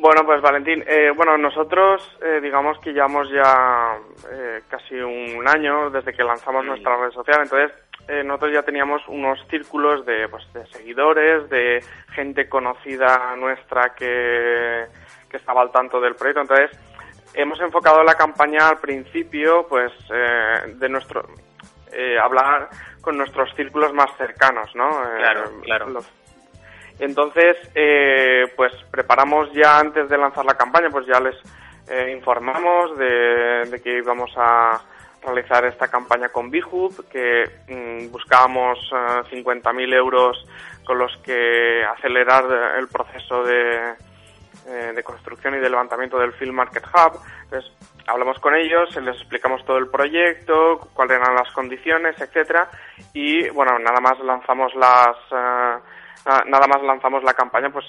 Bueno, 0.00 0.24
pues 0.24 0.40
Valentín, 0.40 0.84
eh, 0.86 1.10
bueno, 1.14 1.36
nosotros 1.36 2.00
eh, 2.22 2.40
digamos 2.40 2.78
que 2.78 2.92
llevamos 2.92 3.28
ya 3.30 3.98
eh, 4.30 4.62
casi 4.68 4.94
un 4.94 5.46
año 5.48 5.90
desde 5.90 6.12
que 6.12 6.22
lanzamos 6.22 6.64
nuestra 6.64 6.96
red 6.96 7.10
social, 7.10 7.40
entonces 7.42 7.72
nosotros 8.24 8.52
ya 8.54 8.62
teníamos 8.62 9.02
unos 9.08 9.38
círculos 9.50 10.06
de, 10.06 10.28
pues, 10.28 10.50
de 10.54 10.66
seguidores, 10.68 11.50
de 11.50 11.84
gente 12.14 12.48
conocida 12.48 13.36
nuestra 13.36 13.94
que, 13.94 14.86
que 15.28 15.36
estaba 15.36 15.60
al 15.60 15.70
tanto 15.70 16.00
del 16.00 16.14
proyecto, 16.14 16.40
entonces 16.40 16.70
hemos 17.34 17.60
enfocado 17.60 18.02
la 18.02 18.14
campaña 18.14 18.68
al 18.68 18.78
principio, 18.78 19.66
pues, 19.68 19.92
de 20.08 20.88
nuestro, 20.88 21.22
hablar 22.22 22.70
con 23.02 23.18
nuestros 23.18 23.54
círculos 23.54 23.92
más 23.92 24.16
cercanos, 24.16 24.74
¿no? 24.74 24.88
claro, 25.18 25.60
claro. 25.62 25.86
Entonces, 26.98 27.56
eh, 27.74 28.52
pues 28.56 28.72
preparamos 28.90 29.52
ya 29.52 29.78
antes 29.78 30.08
de 30.08 30.18
lanzar 30.18 30.44
la 30.44 30.56
campaña, 30.56 30.90
pues 30.90 31.06
ya 31.06 31.20
les 31.20 31.36
eh, 31.88 32.12
informamos 32.16 32.98
de, 32.98 33.80
que 33.82 33.98
íbamos 33.98 34.30
a 34.36 34.80
realizar 35.22 35.64
esta 35.64 35.88
campaña 35.88 36.28
con 36.30 36.50
Bihub, 36.50 37.08
que 37.08 37.44
mm, 37.68 38.10
buscábamos 38.10 38.78
50.000 38.90 39.92
eh, 39.92 39.96
euros 39.96 40.44
con 40.84 40.98
los 40.98 41.16
que 41.18 41.84
acelerar 41.84 42.44
el 42.78 42.88
proceso 42.88 43.44
de, 43.44 43.94
de 44.94 45.02
construcción 45.02 45.54
y 45.54 45.58
de 45.58 45.68
levantamiento 45.68 46.18
del 46.18 46.32
Field 46.32 46.52
Market 46.52 46.84
Hub. 46.86 47.20
Entonces, 47.44 47.70
hablamos 48.06 48.38
con 48.38 48.54
ellos, 48.54 48.96
les 48.96 49.16
explicamos 49.16 49.64
todo 49.66 49.76
el 49.76 49.88
proyecto, 49.88 50.88
cuáles 50.94 51.18
eran 51.18 51.34
las 51.34 51.52
condiciones, 51.52 52.18
etcétera, 52.18 52.70
y 53.12 53.50
bueno, 53.50 53.78
nada 53.78 54.00
más 54.00 54.18
lanzamos 54.20 54.74
las 54.74 55.16
nada 56.26 56.66
más 56.66 56.82
lanzamos 56.82 57.22
la 57.22 57.34
campaña, 57.34 57.70
pues 57.70 57.86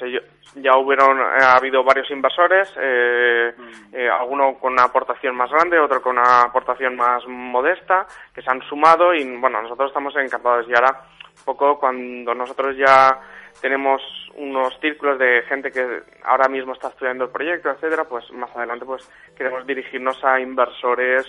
ya 0.55 0.77
hubieron, 0.77 1.19
eh, 1.19 1.43
ha 1.43 1.55
habido 1.55 1.83
varios 1.83 2.09
inversores, 2.11 2.73
eh, 2.79 3.53
mm. 3.55 3.95
eh, 3.95 4.09
alguno 4.09 4.55
con 4.55 4.73
una 4.73 4.83
aportación 4.83 5.35
más 5.35 5.49
grande, 5.51 5.79
otro 5.79 6.01
con 6.01 6.17
una 6.17 6.41
aportación 6.43 6.95
más 6.95 7.25
modesta, 7.27 8.05
que 8.33 8.41
se 8.41 8.49
han 8.49 8.61
sumado 8.61 9.13
y 9.13 9.23
bueno, 9.37 9.61
nosotros 9.61 9.89
estamos 9.89 10.15
encantados. 10.15 10.67
Y 10.69 10.73
ahora, 10.73 11.03
un 11.37 11.45
poco 11.45 11.79
cuando 11.79 12.33
nosotros 12.33 12.75
ya 12.77 13.19
tenemos 13.61 14.01
unos 14.35 14.79
círculos 14.79 15.19
de 15.19 15.41
gente 15.43 15.71
que 15.71 16.03
ahora 16.23 16.47
mismo 16.47 16.73
está 16.73 16.89
estudiando 16.89 17.25
el 17.25 17.31
proyecto, 17.31 17.69
etcétera, 17.69 18.05
pues 18.05 18.31
más 18.31 18.55
adelante 18.55 18.85
pues 18.85 19.09
queremos 19.35 19.65
dirigirnos 19.67 20.23
a 20.23 20.39
inversores 20.39 21.27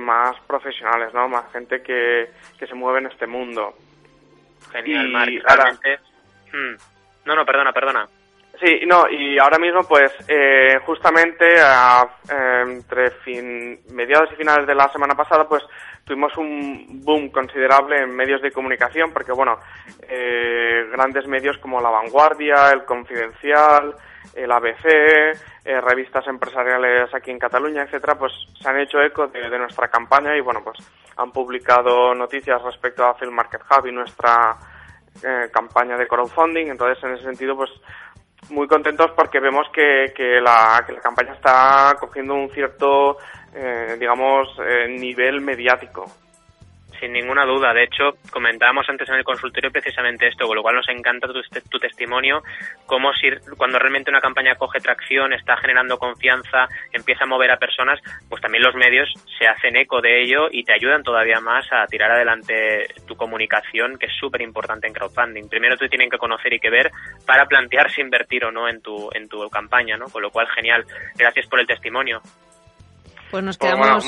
más 0.00 0.34
profesionales, 0.46 1.12
¿no? 1.12 1.28
Más 1.28 1.52
gente 1.52 1.82
que, 1.82 2.30
que 2.58 2.66
se 2.66 2.74
mueve 2.74 3.00
en 3.00 3.06
este 3.06 3.26
mundo. 3.26 3.74
Genial, 4.72 5.28
y 5.28 5.38
realmente 5.38 5.98
Mm. 6.56 6.76
No, 7.26 7.34
no, 7.34 7.44
perdona, 7.44 7.72
perdona. 7.72 8.06
Sí, 8.58 8.86
no, 8.86 9.06
y 9.10 9.38
ahora 9.38 9.58
mismo, 9.58 9.82
pues, 9.86 10.10
eh, 10.28 10.78
justamente 10.86 11.44
entre 12.64 13.10
fin, 13.22 13.80
mediados 13.90 14.30
y 14.32 14.36
finales 14.36 14.66
de 14.66 14.74
la 14.74 14.90
semana 14.90 15.14
pasada, 15.14 15.46
pues, 15.46 15.62
tuvimos 16.04 16.34
un 16.38 17.02
boom 17.04 17.28
considerable 17.28 18.00
en 18.00 18.16
medios 18.16 18.40
de 18.40 18.52
comunicación, 18.52 19.12
porque, 19.12 19.32
bueno, 19.32 19.58
eh, 20.08 20.88
grandes 20.90 21.26
medios 21.26 21.58
como 21.58 21.82
La 21.82 21.90
Vanguardia, 21.90 22.70
El 22.72 22.84
Confidencial, 22.86 23.94
el 24.34 24.50
ABC, 24.50 24.86
eh, 25.64 25.80
revistas 25.82 26.26
empresariales 26.26 27.12
aquí 27.14 27.30
en 27.30 27.38
Cataluña, 27.38 27.82
etcétera, 27.82 28.14
pues 28.14 28.32
se 28.58 28.68
han 28.68 28.80
hecho 28.80 29.02
eco 29.02 29.26
de, 29.26 29.50
de, 29.50 29.58
nuestra 29.58 29.88
campaña 29.88 30.34
y, 30.34 30.40
bueno, 30.40 30.62
pues 30.64 30.78
han 31.16 31.30
publicado 31.30 32.14
noticias 32.14 32.62
respecto 32.62 33.04
a 33.04 33.14
Film 33.14 33.34
Market 33.34 33.62
Hub 33.70 33.86
y 33.86 33.92
nuestra 33.92 34.56
eh, 35.22 35.48
campaña 35.52 35.96
de 35.96 36.06
crowdfunding. 36.06 36.66
Entonces, 36.66 37.02
en 37.04 37.14
ese 37.14 37.24
sentido, 37.24 37.56
pues 37.56 37.70
muy 38.50 38.66
contentos 38.68 39.10
porque 39.16 39.40
vemos 39.40 39.66
que, 39.72 40.12
que, 40.14 40.40
la, 40.40 40.82
que 40.86 40.92
la 40.92 41.00
campaña 41.00 41.32
está 41.32 41.96
cogiendo 41.98 42.34
un 42.34 42.50
cierto, 42.50 43.18
eh, 43.54 43.96
digamos, 43.98 44.48
eh, 44.60 44.88
nivel 44.88 45.40
mediático. 45.40 46.06
Sin 47.00 47.12
ninguna 47.12 47.44
duda. 47.44 47.74
De 47.74 47.84
hecho, 47.84 48.16
comentábamos 48.30 48.88
antes 48.88 49.08
en 49.08 49.16
el 49.16 49.24
consultorio 49.24 49.70
precisamente 49.70 50.28
esto, 50.28 50.46
con 50.46 50.56
lo 50.56 50.62
cual 50.62 50.76
nos 50.76 50.88
encanta 50.88 51.28
tu, 51.28 51.78
testimonio, 51.78 52.42
cómo 52.86 53.12
si 53.12 53.28
cuando 53.56 53.78
realmente 53.78 54.10
una 54.10 54.20
campaña 54.20 54.54
coge 54.54 54.80
tracción, 54.80 55.32
está 55.32 55.56
generando 55.58 55.98
confianza, 55.98 56.68
empieza 56.92 57.24
a 57.24 57.26
mover 57.26 57.50
a 57.50 57.58
personas, 57.58 58.00
pues 58.28 58.40
también 58.40 58.64
los 58.64 58.74
medios 58.74 59.12
se 59.38 59.46
hacen 59.46 59.76
eco 59.76 60.00
de 60.00 60.22
ello 60.22 60.48
y 60.50 60.64
te 60.64 60.72
ayudan 60.72 61.02
todavía 61.02 61.40
más 61.40 61.70
a 61.70 61.86
tirar 61.86 62.10
adelante 62.10 62.86
tu 63.06 63.14
comunicación, 63.16 63.98
que 63.98 64.06
es 64.06 64.12
súper 64.18 64.40
importante 64.40 64.86
en 64.86 64.94
crowdfunding. 64.94 65.48
Primero 65.48 65.76
te 65.76 65.88
tienen 65.88 66.08
que 66.08 66.18
conocer 66.18 66.52
y 66.52 66.60
que 66.60 66.70
ver 66.70 66.90
para 67.26 67.46
plantearse 67.46 68.00
invertir 68.00 68.44
o 68.44 68.50
no 68.50 68.68
en 68.68 68.80
tu, 68.80 69.10
en 69.12 69.28
tu 69.28 69.48
campaña, 69.50 69.96
¿no? 69.96 70.06
Con 70.06 70.22
lo 70.22 70.30
cual, 70.30 70.48
genial. 70.48 70.84
Gracias 71.16 71.46
por 71.46 71.60
el 71.60 71.66
testimonio. 71.66 72.22
Pues 73.30 73.42
nos 73.42 73.58
pues 73.58 73.72
quedamos, 73.72 74.04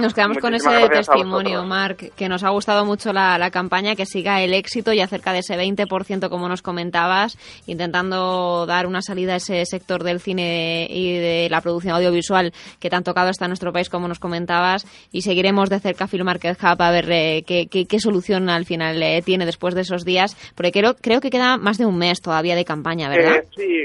nos 0.00 0.14
quedamos 0.14 0.38
con 0.38 0.54
ese 0.54 0.88
testimonio, 0.88 1.62
Marc, 1.64 2.14
que 2.14 2.28
nos 2.28 2.42
ha 2.42 2.50
gustado 2.50 2.86
mucho 2.86 3.12
la, 3.12 3.36
la, 3.36 3.50
campaña, 3.50 3.94
que 3.94 4.06
siga 4.06 4.40
el 4.40 4.54
éxito 4.54 4.92
y 4.92 5.00
acerca 5.00 5.32
de 5.32 5.40
ese 5.40 5.56
20%, 5.56 6.28
como 6.30 6.48
nos 6.48 6.62
comentabas, 6.62 7.36
intentando 7.66 8.64
dar 8.66 8.86
una 8.86 9.02
salida 9.02 9.34
a 9.34 9.36
ese 9.36 9.64
sector 9.66 10.02
del 10.02 10.20
cine 10.20 10.86
y 10.88 11.18
de 11.18 11.48
la 11.50 11.60
producción 11.60 11.94
audiovisual 11.94 12.52
que 12.78 12.88
tan 12.88 13.04
tocado 13.04 13.28
está 13.28 13.44
en 13.44 13.50
nuestro 13.50 13.72
país, 13.72 13.90
como 13.90 14.08
nos 14.08 14.18
comentabas, 14.18 14.86
y 15.12 15.22
seguiremos 15.22 15.68
de 15.68 15.80
cerca 15.80 16.06
Film 16.06 16.24
Market 16.24 16.56
Hub 16.62 16.80
a 16.80 16.90
ver 16.90 17.06
eh, 17.10 17.44
qué, 17.46 17.66
qué, 17.68 18.00
solución 18.00 18.48
al 18.48 18.64
final 18.64 19.02
eh, 19.02 19.20
tiene 19.22 19.44
después 19.44 19.74
de 19.74 19.82
esos 19.82 20.04
días, 20.04 20.34
porque 20.54 20.72
creo, 20.72 20.94
creo 20.94 21.20
que 21.20 21.28
queda 21.28 21.58
más 21.58 21.76
de 21.76 21.84
un 21.84 21.98
mes 21.98 22.22
todavía 22.22 22.56
de 22.56 22.64
campaña, 22.64 23.10
¿verdad? 23.10 23.36
Eh, 23.36 23.48
sí, 23.54 23.82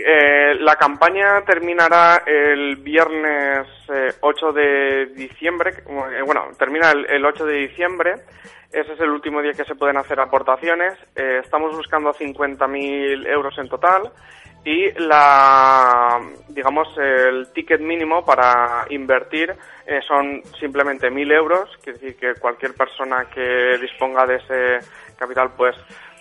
la 0.60 0.76
campaña 0.76 1.42
terminará 1.46 2.24
el 2.26 2.78
viernes 2.78 3.68
8 4.22 4.45
de 4.52 5.08
diciembre, 5.08 5.72
eh, 5.88 6.22
bueno, 6.26 6.48
termina 6.58 6.92
el, 6.92 7.26
8 7.26 7.46
de 7.46 7.68
diciembre, 7.68 8.16
ese 8.72 8.94
es 8.94 9.00
el 9.00 9.10
último 9.10 9.42
día 9.42 9.54
que 9.54 9.64
se 9.64 9.76
pueden 9.76 9.98
hacer 9.98 10.20
aportaciones, 10.20 10.94
eh, 11.16 11.42
estamos 11.44 11.76
buscando 11.76 12.14
50.000 12.14 13.28
euros 13.28 13.58
en 13.58 13.70
total 13.70 14.12
y 14.64 14.92
la, 15.00 16.20
digamos, 16.50 16.88
el 16.98 17.52
ticket 17.54 17.82
mínimo 17.82 18.26
para 18.26 18.86
invertir 18.90 19.56
eh, 19.86 20.00
son 20.08 20.42
simplemente 20.60 21.10
1.000 21.12 21.32
euros, 21.34 21.70
quiere 21.84 22.00
decir 22.00 22.18
que 22.18 22.40
cualquier 22.40 22.74
persona 22.74 23.26
que 23.26 23.78
disponga 23.80 24.26
de 24.26 24.36
ese 24.38 24.80
capital 25.18 25.52
pues 25.56 25.76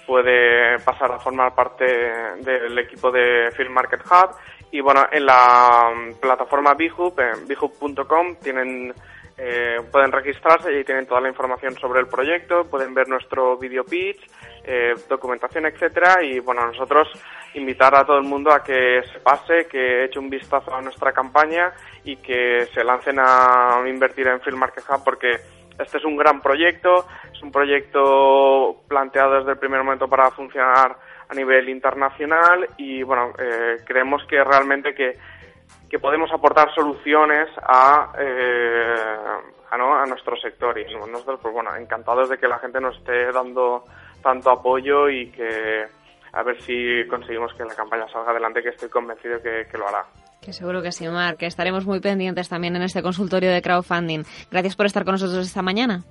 puede 0.07 0.79
pasar 0.81 1.11
a 1.13 1.19
formar 1.19 1.55
parte 1.55 1.85
del 1.85 2.79
equipo 2.79 3.11
de 3.11 3.51
Film 3.57 3.73
Market 3.73 4.03
Hub 4.05 4.37
y 4.75 4.81
bueno, 4.81 5.07
en 5.13 5.25
la 5.25 5.89
plataforma 6.21 6.75
Bihub, 6.75 7.15
en 7.21 7.47
bihub.com, 7.47 8.35
tienen 8.43 8.93
eh, 9.39 9.77
pueden 9.93 10.11
registrarse 10.11 10.81
y 10.81 10.83
tienen 10.83 11.07
toda 11.07 11.21
la 11.21 11.29
información 11.29 11.77
sobre 11.77 12.01
el 12.01 12.09
proyecto, 12.09 12.65
pueden 12.65 12.93
ver 12.93 13.07
nuestro 13.07 13.57
video 13.57 13.85
pitch, 13.85 14.29
eh, 14.65 14.95
documentación, 15.09 15.67
etcétera, 15.67 16.25
y 16.25 16.41
bueno, 16.41 16.67
nosotros 16.67 17.07
invitar 17.55 17.95
a 17.95 18.05
todo 18.05 18.19
el 18.19 18.25
mundo 18.25 18.51
a 18.51 18.65
que 18.65 19.01
se 19.13 19.21
pase, 19.21 19.69
que 19.71 20.07
eche 20.07 20.19
un 20.19 20.29
vistazo 20.29 20.75
a 20.75 20.83
nuestra 20.83 21.13
campaña 21.13 21.73
y 22.03 22.17
que 22.17 22.67
se 22.75 22.83
lancen 22.83 23.21
a 23.21 23.81
invertir 23.87 24.27
en 24.27 24.41
Film 24.41 24.59
Market 24.59 24.83
Hub 24.91 25.05
porque 25.05 25.37
este 25.79 25.99
es 25.99 26.05
un 26.05 26.17
gran 26.17 26.41
proyecto, 26.41 27.07
es 27.33 27.41
un 27.45 27.53
proyecto 27.53 28.83
planteado 28.89 29.39
desde 29.39 29.53
el 29.53 29.59
primer 29.59 29.85
momento 29.85 30.09
para 30.09 30.33
funcionar 30.33 30.97
a 31.29 31.35
nivel 31.35 31.69
internacional 31.69 32.69
y 32.77 33.03
bueno, 33.03 33.33
eh, 33.39 33.79
creemos 33.85 34.23
que 34.29 34.43
realmente 34.43 34.95
que 34.95 35.13
que 35.95 36.01
podemos 36.01 36.29
aportar 36.33 36.75
soluciones 36.75 37.49
a, 37.63 38.11
eh, 38.19 38.95
a, 39.71 39.79
¿no? 39.79 39.95
a 39.95 40.05
nuestro 40.07 40.37
sector. 40.37 40.77
Y 40.77 40.93
nosotros, 40.93 41.39
pues 41.41 41.55
bueno, 41.55 41.71
encantados 41.77 42.29
de 42.29 42.37
que 42.37 42.49
la 42.49 42.59
gente 42.59 42.81
nos 42.81 42.97
esté 42.97 43.31
dando 43.31 43.85
tanto 44.21 44.51
apoyo 44.51 45.09
y 45.09 45.31
que 45.31 45.85
a 46.33 46.43
ver 46.43 46.61
si 46.63 47.07
conseguimos 47.09 47.55
que 47.55 47.65
la 47.65 47.77
campaña 47.77 48.09
salga 48.09 48.33
adelante, 48.33 48.61
que 48.61 48.71
estoy 48.71 48.89
convencido 48.89 49.41
que, 49.41 49.69
que 49.71 49.79
lo 49.79 49.87
hará. 49.87 50.05
Que 50.43 50.53
seguro 50.53 50.83
que 50.83 50.91
sí, 50.91 51.07
Omar, 51.07 51.37
que 51.37 51.47
estaremos 51.47 51.87
muy 51.87 52.01
pendientes 52.01 52.49
también 52.49 52.75
en 52.75 52.83
este 52.83 53.01
consultorio 53.01 53.53
de 53.53 53.63
crowdfunding. 53.63 54.25
Gracias 54.51 54.75
por 54.75 54.87
estar 54.87 55.05
con 55.05 55.13
nosotros 55.13 55.47
esta 55.47 55.63
mañana. 55.63 56.03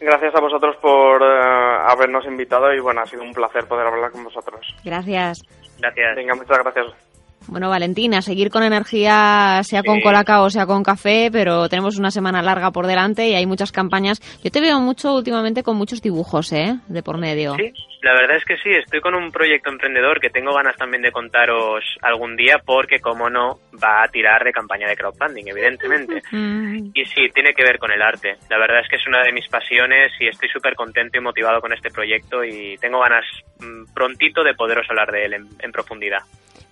Gracias 0.00 0.34
a 0.34 0.40
vosotros 0.40 0.76
por 0.80 1.22
eh, 1.22 1.76
habernos 1.86 2.24
invitado 2.24 2.72
y 2.72 2.80
bueno, 2.80 3.02
ha 3.02 3.06
sido 3.06 3.22
un 3.22 3.32
placer 3.32 3.66
poder 3.66 3.86
hablar 3.86 4.10
con 4.10 4.24
vosotros. 4.24 4.60
Gracias. 4.82 5.42
Gracias. 5.78 6.16
Venga, 6.16 6.34
muchas 6.34 6.58
gracias. 6.58 6.86
Bueno, 7.46 7.68
Valentina, 7.68 8.22
seguir 8.22 8.50
con 8.50 8.62
energía, 8.62 9.60
sea 9.62 9.82
con 9.82 10.00
colacao 10.00 10.44
o 10.44 10.50
sea 10.50 10.66
con 10.66 10.82
café, 10.82 11.30
pero 11.32 11.68
tenemos 11.68 11.98
una 11.98 12.10
semana 12.10 12.42
larga 12.42 12.70
por 12.70 12.86
delante 12.86 13.28
y 13.28 13.34
hay 13.34 13.46
muchas 13.46 13.72
campañas. 13.72 14.20
Yo 14.42 14.50
te 14.50 14.60
veo 14.60 14.78
mucho 14.80 15.14
últimamente 15.14 15.62
con 15.62 15.76
muchos 15.76 16.00
dibujos, 16.00 16.52
¿eh? 16.52 16.78
De 16.88 17.02
por 17.02 17.18
medio. 17.18 17.56
Sí, 17.56 17.72
la 18.02 18.12
verdad 18.14 18.36
es 18.36 18.44
que 18.44 18.56
sí, 18.56 18.70
estoy 18.70 19.00
con 19.00 19.14
un 19.14 19.30
proyecto 19.30 19.70
emprendedor 19.70 20.20
que 20.20 20.30
tengo 20.30 20.54
ganas 20.54 20.76
también 20.76 21.02
de 21.02 21.12
contaros 21.12 21.84
algún 22.02 22.34
día 22.36 22.58
porque, 22.64 22.98
como 22.98 23.28
no, 23.28 23.58
va 23.82 24.02
a 24.02 24.08
tirar 24.08 24.42
de 24.42 24.52
campaña 24.52 24.88
de 24.88 24.96
crowdfunding, 24.96 25.44
evidentemente. 25.46 26.22
Mm. 26.32 26.92
Y 26.94 27.04
sí, 27.06 27.28
tiene 27.34 27.52
que 27.52 27.64
ver 27.64 27.78
con 27.78 27.90
el 27.90 28.00
arte. 28.00 28.36
La 28.48 28.58
verdad 28.58 28.80
es 28.80 28.88
que 28.88 28.96
es 28.96 29.06
una 29.06 29.22
de 29.22 29.32
mis 29.32 29.48
pasiones 29.48 30.12
y 30.20 30.28
estoy 30.28 30.48
súper 30.48 30.74
contento 30.74 31.18
y 31.18 31.20
motivado 31.20 31.60
con 31.60 31.72
este 31.72 31.90
proyecto 31.90 32.44
y 32.44 32.76
tengo 32.76 33.00
ganas 33.00 33.24
mm, 33.58 33.92
prontito 33.92 34.42
de 34.42 34.54
poderos 34.54 34.86
hablar 34.88 35.10
de 35.10 35.24
él 35.24 35.34
en, 35.34 35.48
en 35.58 35.72
profundidad. 35.72 36.20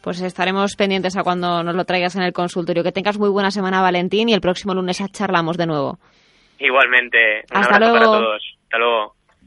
Pues 0.03 0.21
estaremos 0.21 0.77
pendientes 0.77 1.17
a 1.17 1.23
cuando 1.23 1.62
nos 1.62 1.75
lo 1.75 1.85
traigas 1.85 2.14
en 2.17 2.23
el 2.23 2.33
consultorio. 2.33 2.85
Que 2.85 2.93
tengas 2.93 3.19
muy 3.19 3.29
buena 3.31 3.51
semana, 3.51 3.83
Valentín, 3.83 4.29
y 4.29 4.35
el 4.35 4.41
próximo 4.41 4.75
lunes 4.75 5.03
charlamos 5.12 5.57
de 5.57 5.67
nuevo. 5.67 5.99
Igualmente, 6.59 7.45
un 7.51 7.57
Hasta 7.59 7.75
abrazo 7.77 7.93
luego. 7.93 8.12
para 8.12 8.19
todos. 8.19 8.43
Hasta 8.64 8.79
luego. 8.79 9.17